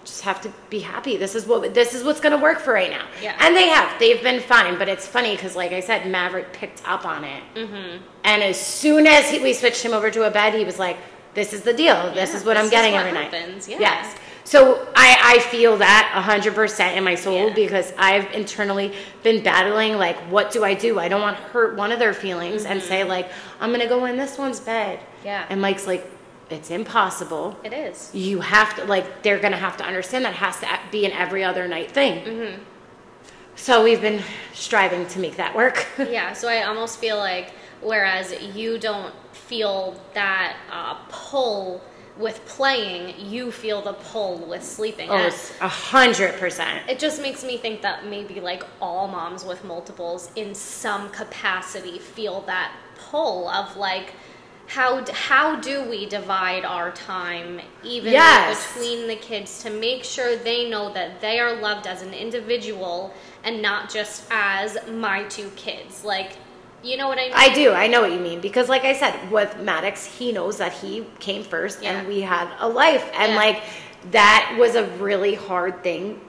just 0.05 0.23
have 0.23 0.41
to 0.43 0.53
be 0.71 0.79
happy. 0.79 1.17
This 1.17 1.35
is 1.35 1.47
what 1.47 1.75
this 1.75 1.93
is 1.93 2.05
what's 2.05 2.21
going 2.21 2.31
to 2.37 2.39
work 2.43 2.61
for 2.61 2.73
right 2.73 2.91
now. 2.91 3.07
Yeah. 3.21 3.37
And 3.41 3.57
they 3.57 3.69
have. 3.69 3.99
They've 3.99 4.23
been 4.23 4.41
fine, 4.41 4.79
but 4.79 4.89
it's 4.89 5.07
funny 5.07 5.33
because, 5.35 5.57
like 5.57 5.73
I 5.73 5.81
said, 5.81 6.07
Maverick 6.09 6.53
picked 6.53 6.87
up 6.89 7.05
on 7.05 7.25
it. 7.25 7.43
Mm-hmm. 7.57 8.03
And 8.25 8.43
as 8.43 8.59
soon 8.59 9.07
as 9.07 9.29
he, 9.31 9.41
we 9.43 9.53
switched 9.53 9.83
him 9.83 9.93
over 9.93 10.11
to 10.11 10.23
a 10.25 10.31
bed, 10.31 10.55
he 10.55 10.65
was 10.65 10.79
like, 10.79 10.97
"This 11.35 11.53
is 11.53 11.63
the 11.63 11.73
deal. 11.75 12.13
this 12.15 12.31
Yeah, 12.31 12.37
is 12.37 12.45
what 12.45 12.55
this 12.55 12.65
I'm 12.65 12.71
getting 12.71 12.93
what 12.93 13.05
every 13.05 13.19
happens. 13.21 13.67
night." 13.69 13.81
Yeah. 13.81 13.91
Yes. 14.05 14.17
So 14.47 14.87
I, 14.95 15.35
I 15.35 15.39
feel 15.41 15.77
that 15.79 16.13
100% 16.25 16.97
in 16.97 17.03
my 17.03 17.17
soul 17.17 17.49
Yeah. 17.49 17.55
because 17.55 17.93
I've 17.99 18.33
internally 18.33 18.95
been 19.25 19.43
battling 19.43 19.97
like, 19.97 20.17
what 20.31 20.53
do 20.53 20.63
I 20.63 20.73
do? 20.73 21.01
I 21.01 21.09
don't 21.09 21.21
want 21.21 21.37
to 21.37 21.43
hurt 21.43 21.77
one 21.77 21.91
of 21.91 21.99
their 21.99 22.15
feelings 22.15 22.65
and 22.65 22.81
say 22.81 23.03
like, 23.03 23.29
I'm 23.59 23.73
gonna 23.73 23.89
go 23.89 24.05
in 24.05 24.17
this 24.17 24.39
one's 24.39 24.61
bed. 24.61 25.01
Mm-hmm. 25.01 25.27
Yeah. 25.27 25.47
And 25.51 25.61
Mike's 25.61 25.89
like, 25.89 26.09
it's 26.49 26.71
impossible. 26.71 27.59
It 27.65 27.73
is. 27.73 28.15
You 28.15 28.41
have 28.41 28.77
to 28.77 28.85
like, 28.85 29.25
they're 29.25 29.41
gonna 29.41 29.57
have 29.57 29.77
to 29.79 29.85
understand 29.85 30.25
that 30.27 30.35
has 30.35 30.61
to 30.61 30.69
be 30.93 31.05
an 31.07 31.11
every 31.11 31.43
other 31.43 31.67
night 31.67 31.91
thing. 31.91 32.25
Mm-hmm. 32.25 32.63
So 33.57 33.83
we've 33.83 34.01
been 34.01 34.23
striving 34.55 35.09
to 35.09 35.19
make 35.19 35.35
that 35.39 35.57
work. 35.57 35.85
yeah, 35.99 36.35
so 36.35 36.47
I 36.47 36.63
almost 36.63 37.01
feel 37.01 37.17
like 37.17 37.51
whereas 37.81 38.33
you 38.55 38.79
don't 38.79 39.13
feel 39.33 40.01
that 40.15 40.57
uh, 40.71 40.95
pull 41.09 41.83
with 42.19 42.45
playing, 42.47 43.15
you 43.19 43.51
feel 43.53 43.83
the 43.83 43.93
pull 43.93 44.39
with 44.39 44.63
sleeping. 44.65 45.11
oh, 45.11 45.31
a 45.61 45.69
hundred 45.69 46.35
percent. 46.39 46.89
it 46.89 46.99
just 46.99 47.21
makes 47.21 47.45
me 47.45 47.57
think 47.59 47.83
that 47.83 48.07
maybe 48.07 48.41
like 48.41 48.63
all 48.81 49.07
moms 49.09 49.45
with 49.45 49.63
multiples 49.65 50.31
in 50.37 50.55
some 50.55 51.11
capacity 51.11 51.99
feel 51.99 52.41
that 52.43 52.73
pull 53.11 53.49
of 53.49 53.77
like 53.77 54.15
how 54.69 55.05
how 55.13 55.55
do 55.61 55.85
we 55.89 56.07
divide 56.07 56.65
our 56.65 56.91
time 56.91 57.61
even 57.85 58.13
Yes. 58.13 58.73
between 58.75 59.07
the 59.07 59.15
kids 59.17 59.63
to 59.63 59.71
make 59.71 60.03
sure 60.03 60.35
they 60.37 60.69
know 60.69 60.93
that 60.93 61.21
they 61.21 61.39
are 61.39 61.53
loved 61.55 61.87
as 61.87 62.03
an 62.03 62.13
individual 62.13 63.13
and 63.45 63.63
not 63.63 63.91
just 63.93 64.25
as 64.31 64.77
my 64.91 65.23
two 65.25 65.51
kids 65.55 66.05
like 66.05 66.33
you 66.87 66.97
know 66.97 67.09
what 67.09 67.19
I 67.19 67.25
mean 67.25 67.33
I 67.35 67.53
do. 67.55 67.73
I 67.73 67.87
know 67.87 68.01
what 68.03 68.13
you 68.13 68.21
mean 68.21 68.41
because, 68.41 68.69
like 68.69 68.85
I 68.85 68.95
said, 68.95 69.31
with 69.31 69.59
Maddox, 69.61 70.07
he 70.07 70.33
knows 70.33 70.59
that 70.59 70.73
he 70.73 71.05
came 71.19 71.43
first, 71.43 71.83
Yeah. 71.83 71.99
and 71.99 72.09
we 72.09 72.21
had 72.21 72.49
a 72.61 72.69
life, 72.69 73.05
and 73.15 73.33
Yeah. 73.33 73.39
like 73.39 73.63
that 74.13 74.57
was 74.59 74.75
a 74.75 74.85
really 74.99 75.35
hard 75.35 75.83
thing 75.83 76.21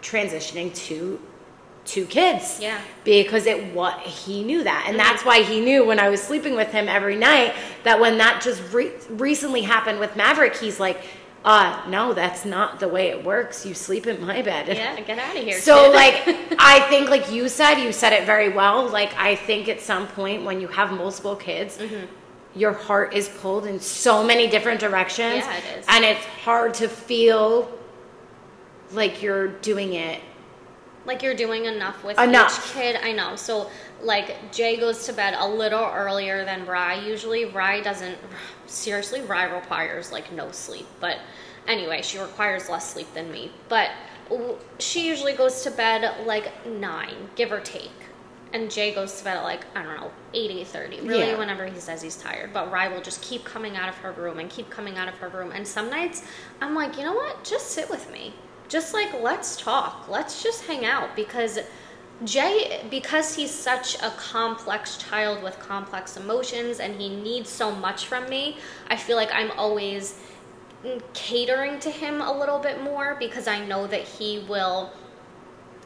transitioning 0.00 0.74
to 0.86 1.20
two 1.84 2.06
kids. 2.06 2.58
Yeah. 2.60 2.78
Because 3.04 3.46
it 3.46 3.72
what 3.72 3.98
he 4.00 4.44
knew 4.44 4.64
that, 4.64 4.84
and 4.86 4.96
mm-hmm. 4.96 5.06
that's 5.06 5.24
why 5.24 5.42
he 5.42 5.60
knew 5.60 5.84
when 5.84 5.98
I 5.98 6.08
was 6.08 6.22
sleeping 6.22 6.54
with 6.54 6.70
him 6.72 6.88
every 6.88 7.16
night 7.16 7.54
that 7.84 7.98
when 8.00 8.18
that 8.18 8.42
just 8.42 8.62
re- 8.72 8.92
recently 9.10 9.62
happened 9.62 9.98
with 9.98 10.16
Maverick, 10.16 10.56
he's 10.56 10.78
like, 10.78 11.00
"Uh, 11.44 11.82
no, 11.88 12.12
that's 12.12 12.44
not 12.44 12.80
the 12.80 12.88
way 12.88 13.08
it 13.08 13.24
works. 13.24 13.64
You 13.64 13.74
sleep 13.74 14.06
in 14.06 14.24
my 14.24 14.42
bed." 14.42 14.68
yeah 14.68 15.00
get 15.00 15.18
out 15.18 15.36
of 15.36 15.42
here 15.42 15.60
So 15.60 15.90
like 15.90 16.14
I 16.58 16.80
think 16.88 17.08
like 17.10 17.30
you 17.32 17.48
said, 17.48 17.74
you 17.76 17.92
said 17.92 18.12
it 18.12 18.24
very 18.26 18.48
well. 18.50 18.88
Like 18.88 19.14
I 19.16 19.36
think 19.36 19.68
at 19.68 19.80
some 19.80 20.06
point 20.08 20.44
when 20.44 20.60
you 20.60 20.68
have 20.68 20.92
multiple 20.92 21.36
kids, 21.36 21.78
Mm-hmm. 21.78 22.06
your 22.58 22.72
heart 22.72 23.14
is 23.14 23.28
pulled 23.28 23.66
in 23.66 23.78
so 23.80 24.24
many 24.24 24.46
different 24.48 24.80
directions. 24.80 25.44
Yeah, 25.44 25.56
it 25.56 25.64
is. 25.78 25.84
And 25.88 26.04
it's 26.04 26.24
hard 26.44 26.74
to 26.74 26.88
feel 26.88 27.70
like 28.92 29.22
you're 29.22 29.48
doing 29.48 29.94
it. 29.94 30.20
like 31.04 31.22
you're 31.22 31.34
doing 31.46 31.64
enough 31.66 32.02
with 32.04 32.18
Enough. 32.18 32.52
each 32.58 32.72
kid. 32.74 32.96
I 33.02 33.12
know. 33.12 33.36
So 33.36 33.70
like 34.02 34.52
Jay 34.52 34.76
goes 34.76 35.04
to 35.06 35.12
bed 35.12 35.34
a 35.38 35.48
little 35.48 35.84
earlier 35.84 36.44
than 36.44 36.66
Rye 36.66 37.04
usually. 37.04 37.44
Rye 37.46 37.80
doesn't 37.80 38.16
seriously 38.66 39.20
Rye 39.22 39.52
requires 39.52 40.12
like 40.12 40.32
no 40.32 40.50
sleep. 40.52 40.86
But 41.00 41.18
anyway, 41.66 42.02
she 42.02 42.18
requires 42.18 42.68
less 42.68 42.92
sleep 42.92 43.12
than 43.14 43.30
me. 43.32 43.50
But 43.68 43.90
she 44.78 45.06
usually 45.06 45.32
goes 45.32 45.62
to 45.62 45.70
bed 45.70 46.26
like 46.26 46.66
9, 46.66 47.14
give 47.34 47.50
or 47.52 47.60
take. 47.60 47.90
And 48.52 48.70
Jay 48.70 48.94
goes 48.94 49.18
to 49.18 49.24
bed 49.24 49.36
at 49.38 49.42
like, 49.42 49.66
I 49.74 49.82
don't 49.82 49.96
know, 49.96 50.10
8, 50.32 50.50
8.30. 50.66 51.06
Really, 51.06 51.26
Yeah. 51.28 51.38
whenever 51.38 51.66
he 51.66 51.78
says 51.80 52.00
he's 52.00 52.16
tired. 52.16 52.52
But 52.52 52.70
Rye 52.70 52.88
will 52.88 53.02
just 53.02 53.20
keep 53.20 53.44
coming 53.44 53.76
out 53.76 53.88
of 53.90 53.96
her 53.98 54.12
room 54.12 54.38
and 54.38 54.48
keep 54.48 54.70
coming 54.70 54.96
out 54.96 55.08
of 55.08 55.14
her 55.18 55.28
room. 55.28 55.52
And 55.52 55.66
some 55.66 55.90
nights, 55.90 56.22
I'm 56.60 56.74
like, 56.74 56.96
you 56.96 57.04
know 57.04 57.14
what? 57.14 57.44
Just 57.44 57.72
sit 57.72 57.90
with 57.90 58.10
me. 58.10 58.32
Just 58.68 58.94
like, 58.94 59.12
let's 59.22 59.56
talk. 59.56 60.08
Let's 60.08 60.42
just 60.42 60.64
hang 60.66 60.84
out. 60.86 61.14
Because 61.16 61.58
Jay, 62.24 62.84
because 62.90 63.36
he's 63.36 63.52
such 63.52 63.94
a 64.02 64.10
complex 64.10 64.96
child 64.96 65.42
with 65.42 65.58
complex 65.60 66.16
emotions 66.16 66.80
and 66.80 67.00
he 67.00 67.08
needs 67.08 67.48
so 67.48 67.70
much 67.70 68.06
from 68.06 68.28
me, 68.28 68.56
I 68.88 68.96
feel 68.96 69.16
like 69.16 69.30
I'm 69.32 69.52
always 69.52 70.18
catering 71.14 71.78
to 71.80 71.90
him 71.90 72.20
a 72.20 72.32
little 72.36 72.58
bit 72.58 72.82
more 72.82 73.16
because 73.18 73.46
I 73.46 73.64
know 73.64 73.86
that 73.86 74.02
he 74.02 74.44
will 74.48 74.90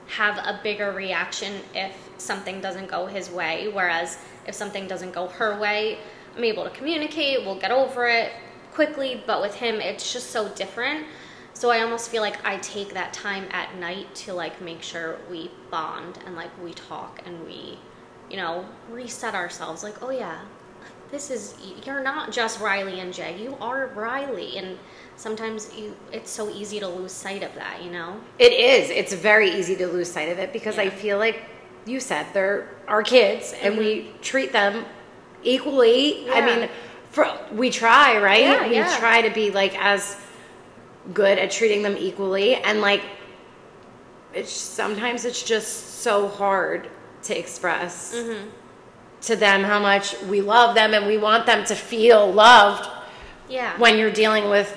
have 0.07 0.39
a 0.39 0.61
bigger 0.63 0.93
reaction 0.93 1.61
if 1.75 1.93
something 2.19 2.61
doesn't 2.61 2.89
go 2.89 3.07
his 3.07 3.31
way. 3.31 3.69
Whereas 3.73 4.19
if 4.47 4.55
something 4.55 4.87
doesn't 4.89 5.13
go 5.13 5.29
her 5.29 5.59
way, 5.59 5.99
I'm 6.37 6.45
able 6.45 6.65
to 6.65 6.71
communicate, 6.71 7.45
we'll 7.45 7.59
get 7.59 7.71
over 7.71 8.07
it 8.07 8.33
quickly. 8.73 9.23
But 9.27 9.43
with 9.43 9.55
him, 9.55 9.77
it's 9.77 10.13
just 10.13 10.31
so 10.31 10.49
different. 10.51 11.07
So 11.63 11.71
I 11.71 11.83
almost 11.83 12.11
feel 12.11 12.23
like 12.23 12.45
I 12.45 12.57
take 12.57 12.93
that 12.95 13.13
time 13.13 13.47
at 13.53 13.77
night 13.77 14.13
to 14.17 14.35
like 14.35 14.61
make 14.61 14.83
sure 14.83 15.19
we 15.31 15.49
bond 15.71 16.19
and 16.27 16.35
like 16.35 16.51
we 16.61 16.73
talk 16.75 17.23
and 17.25 17.47
we, 17.47 17.79
you 18.29 18.37
know, 18.37 18.67
reset 18.91 19.37
ourselves. 19.37 19.85
Like, 19.85 20.03
oh 20.03 20.11
yeah, 20.11 20.41
this 21.13 21.31
is 21.31 21.55
you're 21.87 22.03
not 22.03 22.33
just 22.33 22.59
Riley 22.59 22.99
and 22.99 23.15
Jay. 23.15 23.41
You 23.41 23.57
are 23.61 23.93
Riley, 23.95 24.59
and 24.59 24.77
sometimes 25.15 25.73
you 25.77 25.95
it's 26.11 26.33
so 26.33 26.51
easy 26.51 26.81
to 26.81 26.89
lose 26.89 27.13
sight 27.13 27.45
of 27.45 27.55
that. 27.55 27.81
You 27.81 27.93
know. 27.93 28.21
It 28.41 28.53
is. 28.53 28.91
It's 28.91 29.13
very 29.13 29.53
easy 29.53 29.77
to 29.77 29.87
lose 29.87 30.11
sight 30.11 30.31
of 30.31 30.41
it 30.41 30.53
because 30.53 30.81
I 30.81 30.91
feel 30.91 31.19
like 31.19 31.45
you 31.87 32.01
said 32.01 32.27
they're 32.33 32.71
our 32.89 33.05
kids 33.05 33.55
and 33.63 33.79
we 33.79 34.11
treat 34.21 34.53
them 34.53 34.85
equally. 35.45 36.29
I 36.29 36.41
Mm-hmm. 36.41 36.61
Mean, 36.63 36.71
for, 37.13 37.31
we 37.53 37.71
try, 37.71 38.19
right? 38.19 38.41
Yeah, 38.41 38.67
we 38.69 38.75
yeah. 38.75 38.99
try 38.99 39.23
to 39.23 39.31
be 39.33 39.53
like 39.53 39.79
as 39.79 40.17
good 41.15 41.39
at 41.39 41.51
treating 41.51 41.83
them 41.83 41.97
equally 41.99 42.55
and 42.57 42.81
like 42.81 43.03
it's 44.35 44.53
sometimes 44.53 45.25
it's 45.25 45.43
just 45.43 46.01
so 46.03 46.29
hard 46.29 46.89
to 47.25 47.39
express 47.39 48.15
Mm-hmm. 48.15 48.49
to 49.23 49.37
them 49.37 49.63
how 49.63 49.79
much 49.79 50.21
we 50.23 50.41
love 50.41 50.75
them 50.75 50.95
and 50.95 51.07
we 51.07 51.19
want 51.19 51.45
them 51.47 51.65
to 51.67 51.75
feel 51.75 52.33
loved 52.33 52.89
Yeah. 53.49 53.77
when 53.79 53.99
you're 53.99 54.11
dealing 54.13 54.49
with 54.49 54.69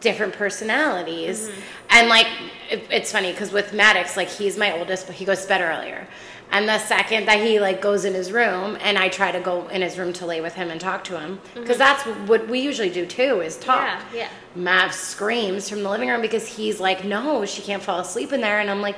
different 0.00 0.32
personalities. 0.32 1.48
Mm-hmm. 1.48 1.60
And 1.90 2.08
like, 2.08 2.26
it, 2.70 2.86
it's 2.90 3.10
funny 3.12 3.32
because 3.32 3.50
with 3.52 3.72
Maddox, 3.72 4.16
like 4.16 4.28
he's 4.28 4.56
my 4.56 4.72
oldest, 4.78 5.06
but 5.06 5.16
he 5.16 5.24
goes 5.24 5.42
to 5.42 5.48
bed 5.48 5.60
earlier. 5.60 6.06
And 6.50 6.66
the 6.68 6.78
second 6.78 7.26
that 7.26 7.40
he 7.40 7.60
like 7.60 7.82
goes 7.82 8.04
in 8.06 8.14
his 8.14 8.32
room 8.32 8.78
and 8.80 8.96
I 8.96 9.08
try 9.10 9.30
to 9.32 9.40
go 9.40 9.68
in 9.68 9.82
his 9.82 9.98
room 9.98 10.12
to 10.14 10.26
lay 10.26 10.40
with 10.40 10.54
him 10.54 10.70
and 10.70 10.80
talk 10.80 11.04
to 11.04 11.20
him 11.20 11.40
because 11.54 11.76
that's 11.76 12.02
what 12.26 12.48
we 12.48 12.60
usually 12.60 12.88
do 12.90 13.04
too 13.04 13.40
is 13.42 13.56
talk. 13.58 13.86
Mm-hmm. 13.86 14.16
Yeah, 14.16 14.22
yeah. 14.22 14.28
Mav 14.54 14.94
screams 14.94 15.68
from 15.68 15.82
the 15.82 15.90
living 15.90 16.08
room 16.08 16.22
because 16.22 16.46
he's 16.48 16.80
like, 16.80 17.04
"No, 17.04 17.44
she 17.44 17.60
can't 17.62 17.82
fall 17.82 18.00
asleep 18.00 18.32
in 18.32 18.40
there." 18.40 18.60
And 18.60 18.70
I'm 18.70 18.80
like, 18.80 18.96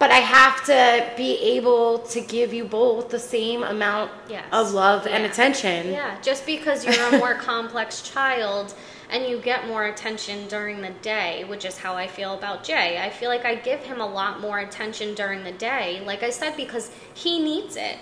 "But 0.00 0.10
I 0.10 0.16
have 0.18 0.64
to 0.66 1.08
be 1.16 1.38
able 1.56 2.00
to 2.00 2.20
give 2.20 2.52
you 2.52 2.64
both 2.64 3.10
the 3.10 3.18
same 3.20 3.62
amount 3.62 4.10
Yes. 4.28 4.44
of 4.52 4.72
love 4.72 5.06
and 5.06 5.24
attention." 5.24 5.92
Yeah, 5.92 6.20
just 6.20 6.44
because 6.46 6.84
you're 6.84 7.14
a 7.14 7.18
more 7.18 7.34
complex 7.52 8.02
child 8.02 8.74
and 9.10 9.26
you 9.26 9.40
get 9.40 9.66
more 9.66 9.86
attention 9.86 10.48
during 10.48 10.80
the 10.80 10.90
day, 11.02 11.44
which 11.44 11.64
is 11.64 11.78
how 11.78 11.94
I 11.94 12.06
feel 12.06 12.34
about 12.34 12.64
Jay. 12.64 12.98
I 13.02 13.10
feel 13.10 13.30
like 13.30 13.44
I 13.44 13.54
give 13.54 13.80
him 13.80 14.00
a 14.00 14.06
lot 14.06 14.40
more 14.40 14.58
attention 14.58 15.14
during 15.14 15.44
the 15.44 15.52
day, 15.52 16.02
like 16.04 16.22
I 16.22 16.30
said, 16.30 16.56
because 16.56 16.90
he 17.14 17.40
needs 17.40 17.76
it. 17.76 17.98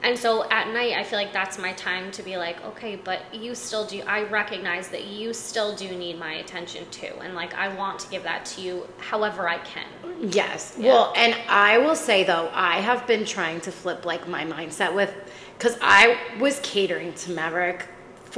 And 0.00 0.16
so 0.16 0.48
at 0.48 0.72
night, 0.72 0.94
I 0.94 1.02
feel 1.02 1.18
like 1.18 1.32
that's 1.32 1.58
my 1.58 1.72
time 1.72 2.12
to 2.12 2.22
be 2.22 2.36
like, 2.36 2.64
okay, 2.64 2.94
but 2.94 3.22
you 3.34 3.54
still 3.54 3.84
do, 3.84 4.00
I 4.06 4.22
recognize 4.22 4.88
that 4.88 5.06
you 5.06 5.34
still 5.34 5.74
do 5.74 5.90
need 5.96 6.18
my 6.20 6.34
attention 6.34 6.88
too. 6.90 7.12
And 7.20 7.34
like, 7.34 7.52
I 7.54 7.74
want 7.74 7.98
to 8.00 8.08
give 8.08 8.22
that 8.22 8.44
to 8.46 8.60
you 8.60 8.86
however 8.98 9.48
I 9.48 9.58
can. 9.58 9.86
Yes. 10.20 10.76
Yeah. 10.78 10.92
Well, 10.92 11.12
and 11.16 11.36
I 11.48 11.78
will 11.78 11.96
say 11.96 12.22
though, 12.22 12.48
I 12.54 12.80
have 12.80 13.06
been 13.08 13.24
trying 13.24 13.60
to 13.62 13.72
flip 13.72 14.04
like 14.04 14.28
my 14.28 14.44
mindset 14.44 14.94
with 14.94 15.12
because 15.58 15.76
I 15.82 16.16
was 16.38 16.60
catering 16.62 17.12
to 17.14 17.32
Maverick 17.32 17.88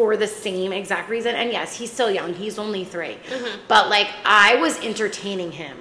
for 0.00 0.16
the 0.16 0.26
same 0.26 0.72
exact 0.72 1.10
reason. 1.10 1.34
And 1.34 1.52
yes, 1.52 1.76
he's 1.76 1.92
still 1.92 2.10
young. 2.10 2.32
He's 2.32 2.58
only 2.58 2.84
3 2.84 3.00
Mm-hmm. 3.10 3.60
But 3.68 3.90
like 3.90 4.08
I 4.24 4.56
was 4.56 4.82
entertaining 4.82 5.52
him 5.52 5.76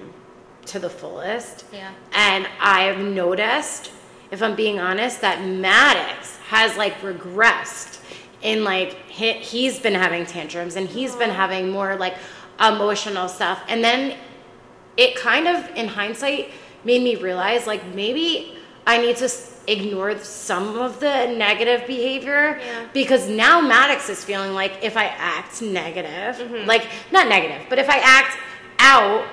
to 0.66 0.78
the 0.78 0.90
fullest. 0.90 1.64
Yeah. 1.72 1.94
And 2.12 2.46
I've 2.60 3.00
noticed, 3.00 3.94
if 4.30 4.44
I'm 4.44 4.58
being 4.58 4.78
honest, 4.78 5.22
that 5.22 5.42
Maddox 5.46 6.36
has 6.48 6.76
like 6.76 7.00
regressed 7.00 8.02
in 8.42 8.66
like 8.66 8.96
he, 9.08 9.32
he's 9.32 9.80
been 9.80 9.94
having 9.94 10.26
tantrums 10.26 10.76
and 10.76 10.90
he's 10.90 11.16
been 11.16 11.30
having 11.30 11.70
more 11.70 11.96
like 11.96 12.16
emotional 12.60 13.30
stuff. 13.30 13.64
And 13.70 13.82
then 13.82 14.18
it 14.98 15.16
kind 15.16 15.48
of 15.48 15.66
in 15.78 15.88
hindsight 15.88 16.52
made 16.84 17.02
me 17.04 17.16
realize 17.16 17.66
like 17.66 17.86
maybe 17.96 18.58
I 18.86 18.98
need 18.98 19.16
to 19.16 19.30
ignore 19.72 20.18
some 20.20 20.78
of 20.78 21.00
the 21.00 21.28
negative 21.28 21.86
behavior 21.88 22.60
Yeah. 22.60 22.86
because 22.94 23.28
now 23.30 23.62
Maddox 23.62 24.10
is 24.10 24.24
feeling 24.24 24.54
like 24.54 24.74
if 24.82 24.96
I 24.98 25.06
act 25.06 25.62
negative, 25.62 26.36
Mm-hmm. 26.38 26.68
like 26.68 26.88
not 27.12 27.28
negative, 27.28 27.66
but 27.70 27.80
if 27.80 27.90
I 27.90 27.98
act 28.00 28.38
out, 28.80 29.26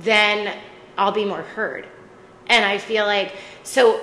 then 0.00 0.56
I'll 0.98 1.12
be 1.12 1.24
more 1.24 1.42
heard. 1.42 1.86
And 2.48 2.64
I 2.64 2.78
feel 2.78 3.04
like 3.06 3.32
so 3.62 4.00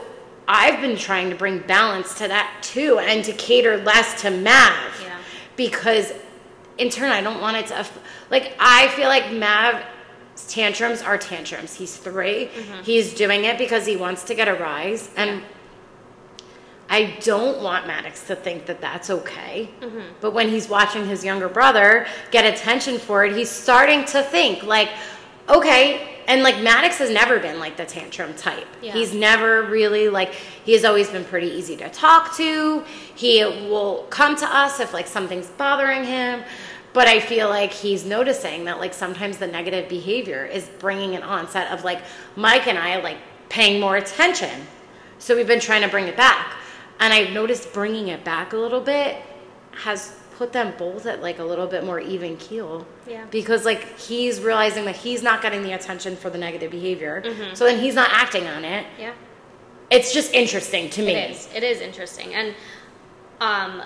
I've 0.47 0.81
been 0.81 0.97
trying 0.97 1.29
to 1.29 1.35
bring 1.35 1.59
balance 1.59 2.15
to 2.19 2.27
that 2.27 2.51
too 2.61 2.99
and 2.99 3.23
to 3.25 3.31
cater 3.33 3.77
less 3.77 4.21
to 4.21 4.29
Mav 4.29 5.01
Yeah. 5.01 5.17
because 5.55 6.11
in 6.77 6.89
turn 6.89 7.11
I 7.11 7.21
don't 7.21 7.39
want 7.39 7.55
it 7.57 7.67
to 7.67 7.85
like 8.29 8.53
I 8.59 8.89
feel 8.89 9.07
like 9.07 9.31
Mav 9.31 9.81
tantrums 10.49 11.01
are 11.01 11.17
tantrums. 11.17 11.75
He's 11.75 11.95
3 11.95 12.49
He's 12.83 13.13
doing 13.13 13.45
it 13.45 13.57
because 13.57 13.85
he 13.85 13.95
wants 13.95 14.23
to 14.25 14.35
get 14.35 14.47
a 14.47 14.53
rise 14.55 15.09
and 15.15 15.39
Yeah. 15.39 15.45
I 16.93 17.17
don't 17.21 17.59
want 17.59 17.87
Maddox 17.87 18.27
to 18.27 18.35
think 18.35 18.67
that 18.67 18.79
that's 18.79 19.09
okay. 19.09 19.67
Mm-hmm. 19.81 20.01
But 20.21 20.35
when 20.35 20.47
he's 20.47 20.69
watching 20.69 21.07
his 21.07 21.25
younger 21.25 21.49
brother 21.49 22.05
get 22.29 22.45
attention 22.45 22.99
for 22.99 23.25
it, 23.25 23.35
he's 23.35 23.49
starting 23.49 24.05
to 24.05 24.21
think 24.21 24.61
like, 24.61 24.89
okay. 25.49 26.19
And 26.27 26.43
like 26.43 26.61
Maddox 26.61 26.99
has 26.99 27.09
never 27.09 27.39
been 27.39 27.57
like 27.57 27.77
the 27.77 27.85
tantrum 27.85 28.35
type. 28.35 28.67
Yeah. 28.79 28.93
He's 28.93 29.11
never 29.11 29.63
really 29.63 30.07
like, 30.07 30.35
he's 30.65 30.85
always 30.85 31.09
been 31.09 31.25
pretty 31.25 31.47
easy 31.47 31.75
to 31.77 31.89
talk 31.89 32.37
to. 32.37 32.83
He 33.15 33.43
will 33.43 34.05
come 34.11 34.35
to 34.35 34.45
us 34.45 34.79
if 34.79 34.93
like 34.93 35.07
something's 35.07 35.47
bothering 35.47 36.03
him. 36.03 36.43
But 36.93 37.07
I 37.07 37.19
feel 37.21 37.49
like 37.49 37.71
he's 37.71 38.05
noticing 38.05 38.65
that 38.65 38.77
like 38.77 38.93
sometimes 38.93 39.39
the 39.39 39.47
negative 39.47 39.89
behavior 39.89 40.45
is 40.45 40.69
bringing 40.77 41.15
an 41.15 41.23
onset 41.23 41.71
of 41.71 41.83
like 41.83 42.03
Mike 42.35 42.67
and 42.67 42.77
I 42.77 43.01
like 43.01 43.17
paying 43.49 43.79
more 43.79 43.95
attention. 43.97 44.67
So 45.17 45.35
we've 45.35 45.47
been 45.47 45.59
trying 45.59 45.81
to 45.81 45.87
bring 45.87 46.07
it 46.07 46.15
back. 46.15 46.57
And 47.03 47.13
I've 47.13 47.31
noticed 47.31 47.73
bringing 47.73 48.07
it 48.07 48.23
back 48.23 48.53
a 48.53 48.57
little 48.57 48.79
bit 48.79 49.17
has 49.71 50.15
put 50.37 50.53
them 50.53 50.73
both 50.77 51.05
at 51.05 51.21
like 51.21 51.37
a 51.37 51.43
little 51.43 51.67
bit 51.67 51.83
more 51.83 51.99
even 51.99 52.37
keel. 52.37 52.87
Yeah. 53.05 53.25
Because 53.29 53.65
like 53.65 53.99
he's 53.99 54.39
realizing 54.39 54.85
that 54.85 54.95
he's 54.95 55.21
not 55.21 55.41
getting 55.41 55.63
the 55.63 55.73
attention 55.73 56.15
for 56.15 56.29
the 56.29 56.37
negative 56.37 56.71
behavior. 56.71 57.21
So 57.55 57.65
then 57.65 57.79
he's 57.79 57.93
not 57.93 58.09
acting 58.13 58.47
on 58.47 58.63
it. 58.63 58.85
Yeah. 58.97 59.13
It's 59.91 60.13
just 60.13 60.33
interesting 60.33 60.89
to 60.91 61.01
me. 61.01 61.11
It 61.13 61.31
is. 61.31 61.49
It 61.53 61.63
is 61.63 61.81
interesting. 61.81 62.33
And 62.35 62.55
um, 63.41 63.83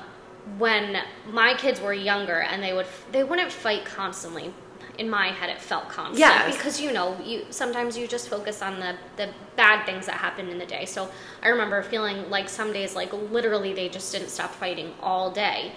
when 0.60 1.02
my 1.32 1.56
kids 1.56 1.82
were 1.82 1.94
younger 1.94 2.42
and 2.42 2.62
they 2.62 2.74
would 2.74 2.86
they 3.12 3.24
wouldn't 3.24 3.52
fight 3.52 3.84
constantly. 3.84 4.54
In 4.98 5.10
my 5.10 5.28
head, 5.28 5.50
it 5.50 5.62
felt 5.62 5.90
constant. 5.90 6.20
Yes. 6.20 6.56
because 6.58 6.82
you 6.82 6.92
know 6.92 7.16
you 7.24 7.46
sometimes 7.52 7.98
you 7.98 8.08
just 8.08 8.30
focus 8.30 8.62
on 8.62 8.80
the 8.80 8.96
the 9.16 9.30
bad 9.56 9.86
things 9.86 10.06
that 10.08 10.16
happen 10.16 10.50
in 10.50 10.58
the 10.58 10.66
day. 10.66 10.86
So 10.86 11.10
I 11.44 11.50
remember 11.50 11.82
feeling 11.84 12.30
like 12.30 12.50
some 12.50 12.74
days, 12.74 12.96
like 12.96 13.14
literally, 13.14 13.74
they 13.74 13.90
just 13.90 14.12
didn't 14.12 14.30
stop 14.30 14.52
fighting 14.54 14.94
all 15.02 15.30
day, 15.32 15.74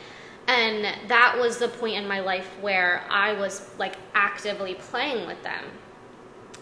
and 0.46 0.84
that 1.08 1.36
was 1.38 1.58
the 1.58 1.68
point 1.68 1.96
in 1.96 2.08
my 2.08 2.20
life 2.20 2.48
where 2.60 3.04
I 3.10 3.32
was 3.34 3.68
like 3.78 3.96
actively 4.14 4.74
playing 4.74 5.26
with 5.26 5.42
them. 5.42 5.64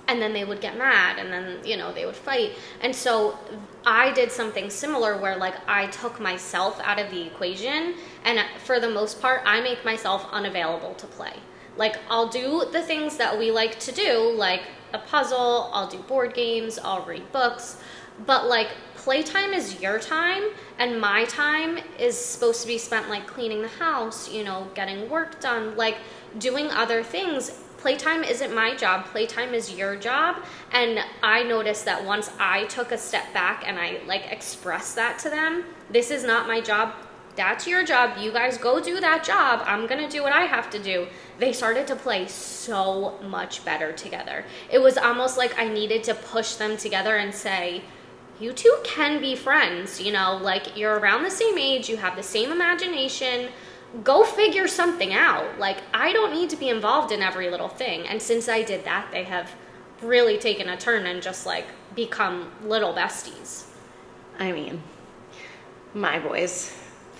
And 0.08 0.22
then 0.22 0.32
they 0.32 0.44
would 0.44 0.62
get 0.62 0.78
mad 0.78 1.18
and 1.18 1.30
then 1.30 1.58
you 1.64 1.76
know 1.76 1.92
they 1.92 2.06
would 2.06 2.16
fight. 2.16 2.52
And 2.80 2.94
so 2.94 3.38
i 3.86 4.10
did 4.12 4.30
something 4.32 4.68
similar 4.70 5.16
where 5.18 5.36
like 5.36 5.54
i 5.66 5.86
took 5.86 6.18
myself 6.20 6.80
out 6.82 6.98
of 6.98 7.10
the 7.10 7.26
equation. 7.26 7.94
And 8.24 8.40
for 8.64 8.80
the 8.80 8.90
most 8.90 9.20
part 9.20 9.42
i 9.44 9.60
make 9.60 9.84
myself 9.84 10.26
unavailable 10.32 10.94
to 10.94 11.06
play 11.06 11.34
like 11.78 11.96
i'll 12.10 12.28
do 12.28 12.64
the 12.72 12.82
things 12.82 13.16
that 13.16 13.38
we 13.38 13.50
like 13.50 13.78
to 13.78 13.92
do 13.92 14.32
like 14.36 14.62
a 14.92 14.98
puzzle 14.98 15.70
i'll 15.72 15.88
do 15.88 15.98
board 15.98 16.34
games 16.34 16.78
i'll 16.82 17.04
read 17.04 17.30
books. 17.32 17.78
But 18.26 18.48
like 18.48 18.68
playtime 18.96 19.52
is 19.52 19.80
your 19.80 20.00
time 20.00 20.42
and 20.78 21.00
my 21.00 21.24
time 21.26 21.78
is 22.00 22.18
supposed 22.18 22.62
to 22.62 22.66
be 22.66 22.76
spent 22.76 23.08
like 23.08 23.28
cleaning 23.28 23.62
the 23.62 23.68
house 23.68 24.28
you 24.28 24.42
know 24.42 24.66
getting 24.74 25.08
work 25.08 25.40
done 25.40 25.76
like 25.76 25.98
doing 26.38 26.68
other 26.70 27.02
things. 27.04 27.50
Playtime 27.76 28.24
isn't 28.24 28.52
my 28.52 28.74
job 28.74 29.04
playtime 29.04 29.54
is 29.54 29.72
your 29.72 29.94
job. 29.94 30.42
And 30.72 30.98
i 31.22 31.44
noticed 31.44 31.84
that 31.84 32.04
once 32.04 32.30
i 32.40 32.64
took 32.64 32.90
a 32.90 32.98
step 32.98 33.32
back 33.32 33.62
and 33.66 33.78
i 33.78 34.00
like 34.06 34.32
expressed 34.32 34.96
that 34.96 35.20
to 35.20 35.30
them 35.30 35.64
this 35.90 36.10
is 36.10 36.24
not 36.24 36.48
my 36.48 36.60
job 36.60 36.94
that's 37.38 37.68
your 37.68 37.85
job. 37.85 38.18
You 38.18 38.33
guys 38.33 38.59
go 38.59 38.81
do 38.81 38.98
that 38.98 39.22
job. 39.22 39.62
I'm 39.64 39.87
gonna 39.87 40.11
do 40.11 40.24
what 40.24 40.33
i 40.33 40.42
have 40.42 40.68
to 40.70 40.79
do. 40.81 41.07
They 41.38 41.53
started 41.53 41.87
to 41.87 41.94
play 41.94 42.27
so 42.27 43.16
much 43.22 43.64
better 43.64 43.92
together. 43.92 44.44
It 44.70 44.81
was 44.81 44.98
almost 44.98 45.38
like 45.38 45.57
i 45.57 45.68
needed 45.68 46.03
to 46.05 46.14
push 46.14 46.55
them 46.55 46.77
together 46.77 47.16
and 47.16 47.33
say 47.33 47.83
you 48.40 48.53
two 48.53 48.77
can 48.85 49.20
be 49.20 49.35
friends 49.35 50.01
you 50.01 50.12
know 50.12 50.38
like 50.42 50.77
you're 50.77 50.98
around 50.98 51.22
the 51.24 51.31
same 51.31 51.59
age 51.59 51.88
you 51.88 51.96
have 51.96 52.16
the 52.16 52.24
same 52.24 52.51
imagination. 52.51 53.51
Go 54.03 54.24
figure 54.24 54.66
something 54.66 55.14
out. 55.14 55.61
Like 55.61 55.79
i 55.94 56.12
don't 56.12 56.35
need 56.35 56.51
to 56.51 56.57
be 56.57 56.68
involved 56.68 57.12
in 57.12 57.22
every 57.22 57.48
little 57.51 57.68
thing. 57.68 58.09
And 58.09 58.20
since 58.20 58.48
i 58.48 58.62
did 58.62 58.85
that 58.85 59.12
they 59.12 59.22
have 59.22 59.55
really 60.03 60.38
taken 60.38 60.68
a 60.68 60.77
turn 60.77 61.07
and 61.07 61.22
just 61.22 61.46
like 61.46 61.66
become 61.94 62.51
little 62.64 62.92
besties. 62.92 63.66
I 64.40 64.51
mean, 64.51 64.83
my 65.94 66.18
boys 66.18 66.77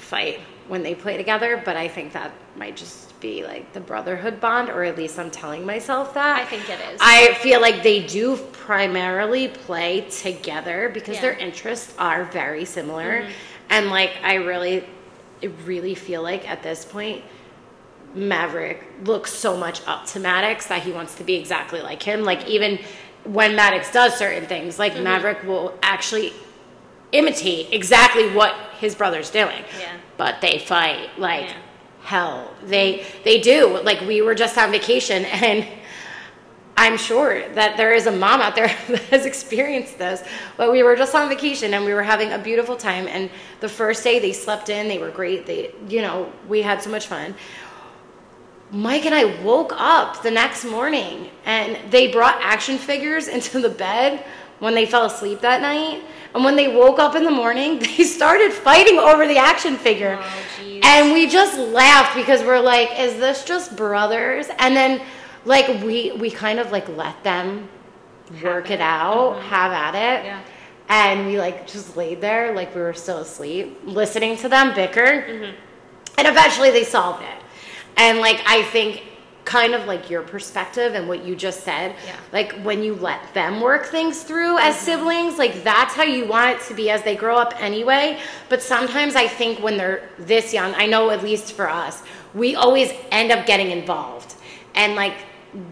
fight 0.09 0.40
when 0.68 0.83
they 0.83 0.94
play 0.94 1.16
together, 1.16 1.62
but 1.64 1.77
I 1.77 1.88
think 1.88 2.12
that 2.12 2.33
might 2.57 2.77
just 2.77 3.18
be 3.21 3.44
like 3.44 3.73
the 3.73 3.81
brotherhood 3.81 4.40
bond, 4.40 4.68
or 4.68 4.85
at 4.85 4.97
least 4.97 5.18
I'm 5.18 5.31
telling 5.31 5.64
myself 5.66 6.14
that. 6.14 6.40
I 6.40 6.44
think 6.44 6.68
it 6.68 6.79
is. 6.92 7.01
I 7.01 7.35
feel 7.35 7.61
like 7.61 7.83
they 7.83 8.07
do 8.07 8.37
primarily 8.53 9.49
play 9.49 10.03
together 10.11 10.90
because 10.92 11.16
Yeah. 11.16 11.23
their 11.23 11.33
interests 11.35 11.94
are 11.99 12.25
very 12.25 12.64
similar. 12.64 13.23
Mm-hmm. 13.23 13.31
And 13.71 13.90
like, 13.90 14.12
I 14.23 14.35
really, 14.35 14.85
really 15.64 15.94
feel 15.94 16.23
like 16.23 16.49
at 16.49 16.62
this 16.62 16.85
point, 16.85 17.23
Maverick 18.14 18.85
looks 19.05 19.33
so 19.33 19.57
much 19.57 19.87
up 19.87 20.07
to 20.07 20.21
Maddox 20.21 20.66
that 20.66 20.83
he 20.83 20.92
wants 20.92 21.14
to 21.16 21.25
be 21.25 21.35
exactly 21.35 21.81
like 21.83 22.03
him. 22.03 22.23
Like, 22.25 22.47
even 22.47 22.79
when 23.25 23.55
Maddox 23.57 23.90
does 23.92 24.14
certain 24.16 24.47
things, 24.47 24.75
Mm-hmm. 24.75 24.81
like 24.81 25.03
Maverick 25.03 25.42
will 25.44 25.75
actually 25.83 26.33
imitate 27.12 27.73
exactly 27.73 28.29
what 28.31 28.55
his 28.79 28.94
brother's 28.94 29.31
doing. 29.31 29.64
Yeah. 29.79 29.97
But 30.16 30.40
they 30.40 30.59
fight 30.59 31.18
like 31.18 31.47
Yeah. 31.47 31.57
hell. 32.03 32.55
They 32.64 33.05
they 33.25 33.40
do. 33.40 33.81
Like 33.83 34.01
we 34.03 34.23
were 34.23 34.35
just 34.35 34.57
on 34.59 34.71
vacation 34.71 35.25
and 35.27 35.66
I'm 36.77 36.97
sure 36.97 37.49
that 37.55 37.77
there 37.77 37.92
is 37.92 38.07
a 38.07 38.12
mom 38.12 38.40
out 38.40 38.55
there 38.55 38.68
that 38.88 39.01
has 39.11 39.27
experienced 39.27 39.99
this. 39.99 40.23
But 40.57 40.71
we 40.71 40.83
were 40.83 40.94
just 40.97 41.14
on 41.14 41.29
vacation 41.29 41.75
and 41.75 41.85
we 41.85 41.92
were 41.92 42.05
having 42.05 42.33
a 42.33 42.38
beautiful 42.38 42.77
time 42.77 43.09
and 43.09 43.31
the 43.61 43.68
first 43.68 44.05
day 44.05 44.18
they 44.21 44.33
slept 44.33 44.68
in, 44.68 44.87
they 44.87 44.99
were 44.99 45.11
great. 45.11 45.47
They 45.47 45.75
you 45.88 46.03
know, 46.03 46.33
we 46.47 46.62
had 46.62 46.83
so 46.83 46.90
much 46.90 47.07
fun. 47.07 47.35
Mike 48.71 49.07
and 49.07 49.14
I 49.14 49.25
woke 49.42 49.73
up 49.77 50.23
the 50.23 50.31
next 50.31 50.64
morning 50.66 51.31
and 51.47 51.90
they 51.90 52.09
brought 52.12 52.38
action 52.42 52.77
figures 52.77 53.27
into 53.37 53.61
the 53.61 53.71
bed 53.71 54.25
when 54.59 54.75
they 54.75 54.85
fell 54.87 55.07
asleep 55.07 55.40
that 55.40 55.62
night. 55.62 56.03
And 56.35 56.45
when 56.45 56.57
they 56.57 56.75
woke 56.75 56.99
up 56.99 57.14
in 57.14 57.25
the 57.25 57.31
morning, 57.31 57.79
they 57.97 58.05
started 58.05 58.53
fighting 58.53 58.99
over 58.99 59.27
the 59.27 59.38
action 59.38 59.77
figure. 59.77 60.19
Oh, 60.21 60.81
and 60.83 61.12
we 61.12 61.27
just 61.27 61.59
laughed 61.59 62.14
because 62.14 62.43
we're 62.43 62.61
like, 62.61 62.99
is 62.99 63.14
this 63.14 63.45
just 63.45 63.77
brothers? 63.77 64.49
And 64.59 64.77
then 64.77 65.03
like 65.45 65.83
we 65.83 66.12
we 66.12 66.31
kind 66.31 66.59
of 66.59 66.73
like 66.73 66.88
let 66.91 67.23
them 67.25 67.69
work 68.43 68.71
it, 68.71 68.81
out, 68.81 69.41
have 69.43 69.73
at 69.73 69.95
it. 69.95 70.27
Yeah. 70.27 70.43
And 70.91 71.27
we 71.27 71.38
like 71.38 71.67
just 71.67 71.97
laid 71.97 72.21
there 72.21 72.55
like 72.55 72.75
we 72.75 72.81
were 72.81 72.95
still 72.95 73.19
asleep, 73.19 73.81
listening 73.85 74.37
to 74.38 74.49
them 74.49 74.75
bicker. 74.75 75.03
And 75.03 76.27
eventually 76.27 76.71
they 76.71 76.85
solved 76.85 77.23
it. 77.23 77.43
And 77.97 78.19
like 78.19 78.41
I 78.47 78.62
think 78.64 79.03
kind 79.49 79.73
of 79.73 79.87
like 79.87 80.11
your 80.11 80.21
perspective 80.21 80.95
and 80.95 81.09
what 81.09 81.25
you 81.25 81.35
just 81.35 81.65
said, 81.65 81.97
Yeah. 82.07 82.17
like 82.35 82.53
when 82.61 82.83
you 82.83 82.95
let 82.95 83.33
them 83.33 83.63
work 83.63 83.87
things 83.87 84.23
through 84.23 84.59
as 84.59 84.75
mm-hmm. 84.75 84.85
siblings, 84.85 85.39
like 85.39 85.65
that's 85.65 85.95
how 85.95 86.03
you 86.03 86.27
want 86.27 86.57
it 86.57 86.61
to 86.69 86.75
be 86.75 86.91
as 86.91 87.03
they 87.03 87.17
grow 87.17 87.39
up 87.39 87.55
anyway. 87.59 88.21
But 88.51 88.61
sometimes 88.63 89.17
I 89.17 89.27
think 89.27 89.61
when 89.61 89.79
they're 89.79 90.11
this 90.19 90.53
young, 90.53 90.75
I 90.75 90.85
know 90.85 91.09
at 91.09 91.23
least 91.23 91.55
for 91.55 91.67
us, 91.67 92.03
we 92.35 92.57
always 92.57 92.93
end 93.11 93.33
up 93.33 93.47
getting 93.47 93.71
involved. 93.71 94.35
And 94.75 94.95
like 94.95 95.15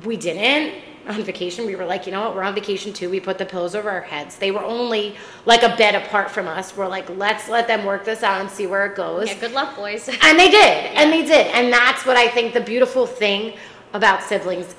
we 0.06 0.16
didn't 0.16 0.72
on 1.08 1.22
vacation. 1.22 1.66
We 1.66 1.76
were 1.76 1.84
like, 1.84 2.06
you 2.06 2.12
know 2.12 2.20
what, 2.20 2.34
we're 2.34 2.42
on 2.42 2.54
vacation 2.54 2.92
too. 2.92 3.08
We 3.08 3.20
put 3.20 3.38
the 3.38 3.46
pillows 3.46 3.74
over 3.74 3.90
our 3.90 4.00
heads. 4.00 4.36
They 4.36 4.50
were 4.50 4.64
only 4.64 5.16
like 5.44 5.62
a 5.62 5.76
bed 5.76 5.94
apart 5.94 6.30
from 6.30 6.48
us. 6.48 6.76
We're 6.76 6.88
like, 6.88 7.08
let's 7.10 7.48
let 7.48 7.66
them 7.66 7.84
work 7.84 8.04
this 8.04 8.22
out 8.22 8.40
and 8.40 8.50
see 8.50 8.66
where 8.66 8.86
it 8.86 8.96
goes. 8.96 9.28
Yeah, 9.28 9.38
good 9.38 9.52
luck, 9.52 9.76
boys. 9.76 10.08
And 10.22 10.38
they 10.38 10.50
did, 10.50 10.96
and 10.96 11.12
they 11.12 11.24
did. 11.24 11.46
And 11.48 11.72
that's 11.72 12.04
what 12.04 12.16
I 12.16 12.28
think 12.28 12.54
the 12.54 12.60
beautiful 12.60 13.06
thing 13.06 13.56
about 13.92 14.22
siblings 14.22 14.74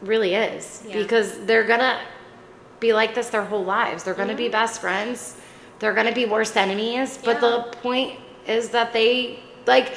really 0.00 0.34
is. 0.34 0.84
Yeah. 0.86 1.02
Because 1.02 1.44
they're 1.44 1.66
gonna 1.66 2.00
be 2.80 2.92
like 2.92 3.14
this 3.14 3.28
their 3.28 3.44
whole 3.44 3.64
lives. 3.64 4.04
They're 4.04 4.14
gonna 4.14 4.34
be 4.34 4.44
mm-hmm. 4.44 4.52
best 4.52 4.80
friends. 4.80 5.36
They're 5.78 5.94
gonna 5.94 6.14
be 6.14 6.24
worst 6.24 6.56
enemies. 6.56 7.18
But 7.22 7.42
Yeah. 7.42 7.50
the 7.50 7.76
point 7.82 8.18
is 8.46 8.70
that 8.70 8.92
they 8.92 9.40
like 9.66 9.94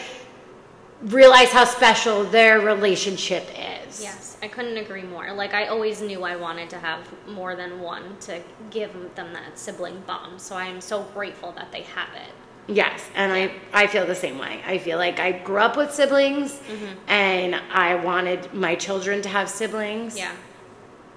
realize 1.04 1.52
how 1.52 1.66
special 1.66 2.24
their 2.26 2.60
relationship 2.60 3.48
is. 3.88 4.04
Yes, 4.04 4.31
I 4.42 4.48
couldn't 4.48 4.78
agree 4.78 5.04
more. 5.04 5.32
Like 5.34 5.54
I 5.54 5.68
always 5.68 6.02
knew 6.02 6.24
I 6.24 6.36
wanted 6.36 6.70
to 6.72 6.80
have 6.80 7.08
more 7.28 7.56
than 7.56 7.80
one 7.80 8.18
to 8.22 8.42
give 8.72 8.92
them 9.16 9.34
that 9.34 9.58
sibling 9.60 10.02
bond. 10.08 10.42
So 10.42 10.56
I 10.56 10.66
am 10.66 10.82
so 10.82 11.04
grateful 11.14 11.52
that 11.54 11.72
they 11.72 11.84
have 11.84 12.10
it. 12.16 12.34
Yes, 12.68 13.04
and 13.16 13.32
I, 13.34 13.52
I 13.74 13.88
feel 13.88 14.06
the 14.06 14.16
same 14.16 14.38
way. 14.38 14.62
I 14.66 14.78
feel 14.78 14.98
like 14.98 15.20
I 15.20 15.32
grew 15.32 15.58
up 15.58 15.76
with 15.78 15.92
siblings 15.92 16.54
Mm-hmm. 16.60 17.10
and 17.10 17.56
I 17.56 17.96
wanted 17.96 18.54
my 18.54 18.76
children 18.76 19.22
to 19.24 19.30
have 19.30 19.50
siblings. 19.50 20.18
Yeah. 20.18 20.32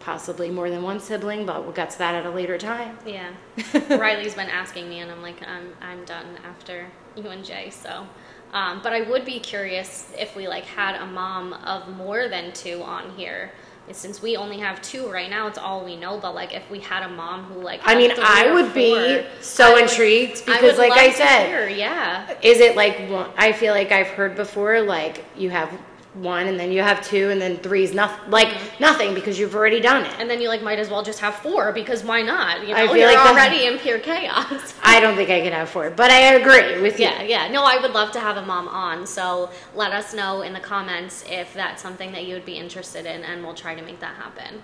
Possibly 0.05 0.51
more 0.51 0.69
than 0.69 0.83
one 0.83 1.01
sibling, 1.01 1.47
but 1.47 1.63
we'll 1.63 1.73
get 1.73 1.89
to 1.89 1.99
that 1.99 2.15
at 2.15 2.27
a 2.27 2.31
later 2.31 2.59
time. 2.59 2.99
Yeah. 3.07 3.31
Riley's 3.89 4.35
been 4.35 4.51
asking 4.51 4.87
me, 4.87 4.99
and 4.99 5.11
I'm 5.11 5.23
like, 5.23 5.43
I'm, 5.49 5.73
I'm 5.81 6.05
done 6.05 6.27
after 6.45 6.87
you 7.17 7.31
and 7.31 7.43
Jay. 7.43 7.71
So, 7.71 8.07
um, 8.53 8.81
but 8.83 8.93
I 8.93 9.01
would 9.01 9.25
be 9.25 9.41
curious 9.41 10.13
if 10.19 10.37
we 10.37 10.47
like 10.47 10.65
had 10.65 10.97
a 10.97 11.07
mom 11.07 11.55
of 11.55 11.89
more 11.97 12.29
than 12.29 12.53
two 12.53 12.83
on 12.83 13.17
here. 13.17 13.53
Since 13.93 14.21
we 14.21 14.37
only 14.37 14.59
have 14.59 14.83
two 14.83 15.11
right 15.11 15.31
now, 15.31 15.47
it's 15.47 15.57
all 15.57 15.83
we 15.83 15.97
know. 15.97 16.19
But 16.19 16.35
like, 16.35 16.53
if 16.53 16.71
we 16.71 16.81
had 16.81 17.03
a 17.03 17.09
mom 17.09 17.45
who 17.45 17.63
like, 17.63 17.81
I 17.85 17.95
mean, 17.95 18.13
I 18.19 18.53
would 18.53 18.75
be 18.75 19.25
so 19.41 19.79
I 19.79 19.83
intrigued 19.83 20.45
because, 20.45 20.77
like 20.77 20.93
I 20.93 21.13
said, 21.13 21.47
hear, 21.47 21.69
yeah, 21.71 22.31
is 22.43 22.61
it 22.61 22.77
like 22.77 23.11
I 23.39 23.53
feel 23.53 23.73
like 23.73 23.91
I've 23.91 24.09
heard 24.09 24.37
before, 24.37 24.83
like 24.83 25.25
you 25.35 25.49
have 25.49 25.71
one 26.15 26.47
and 26.47 26.59
then 26.61 26.71
you 26.71 26.81
have 26.83 27.05
two 27.05 27.31
and 27.31 27.41
then 27.41 27.57
three's 27.59 27.93
nothing, 27.93 28.31
like 28.31 28.49
Mm-hmm. 28.49 28.83
nothing 28.83 29.15
because 29.15 29.39
you've 29.39 29.55
already 29.55 29.81
done 29.81 30.05
it. 30.05 30.15
and 30.19 30.31
then 30.31 30.41
you 30.41 30.49
like 30.49 30.63
might 30.63 30.79
as 30.79 30.89
well 30.89 31.03
just 31.03 31.19
have 31.21 31.35
four 31.37 31.73
because 31.73 32.05
why 32.05 32.23
not? 32.23 32.61
You 32.67 32.75
know, 32.75 32.85
I 32.85 32.87
feel 32.87 32.97
you're 32.99 33.07
like 33.09 33.17
that's- 33.17 33.33
already 33.33 33.67
in 33.67 33.79
pure 33.79 33.99
chaos. 33.99 34.75
I 34.85 35.01
don't 35.01 35.17
think 35.17 35.31
I 35.31 35.41
could 35.41 35.53
have 35.53 35.69
four, 35.71 35.91
but 35.91 36.11
I 36.11 36.35
agree 36.35 36.81
with 36.81 36.99
you. 37.01 37.07
Yeah, 37.07 37.23
yeah. 37.23 37.49
No, 37.49 37.65
I 37.65 37.79
would 37.81 37.93
love 37.93 38.13
to 38.13 38.21
have 38.21 38.37
a 38.37 38.43
mom 38.47 38.69
on. 38.69 39.07
So 39.07 39.51
let 39.75 39.93
us 39.93 40.15
know 40.15 40.43
in 40.43 40.53
the 40.53 40.61
comments 40.61 41.25
if 41.29 41.53
that's 41.55 41.83
something 41.83 42.13
that 42.13 42.25
you 42.27 42.35
would 42.35 42.45
be 42.47 42.59
interested 42.59 43.07
in, 43.07 43.23
and 43.25 43.43
we'll 43.45 43.55
try 43.55 43.75
to 43.75 43.83
make 43.83 43.99
that 44.01 44.15
happen. 44.15 44.63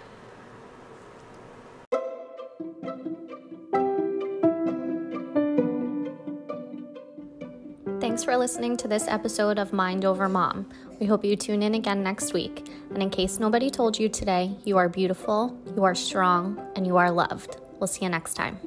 Thanks 8.01 8.25
for 8.25 8.37
listening 8.37 8.77
to 8.79 8.89
this 8.89 9.07
episode 9.09 9.59
of 9.59 9.73
Mind 9.73 10.05
Over 10.05 10.29
Mom. 10.29 10.69
We 11.01 11.07
hope 11.07 11.25
you 11.25 11.35
tune 11.35 11.63
in 11.63 11.75
again 11.75 12.03
next 12.03 12.35
week. 12.35 12.69
And 12.93 13.03
in 13.03 13.09
case 13.09 13.41
nobody 13.41 13.71
told 13.71 13.99
you 13.99 14.11
today, 14.11 14.55
you 14.65 14.77
are 14.77 14.89
beautiful, 14.89 15.59
you 15.75 15.83
are 15.83 15.95
strong, 15.95 16.61
and 16.77 16.87
you 16.87 16.99
are 16.99 17.11
loved. 17.11 17.57
We'll 17.79 17.87
see 17.87 18.05
you 18.05 18.11
next 18.11 18.35
time. 18.35 18.61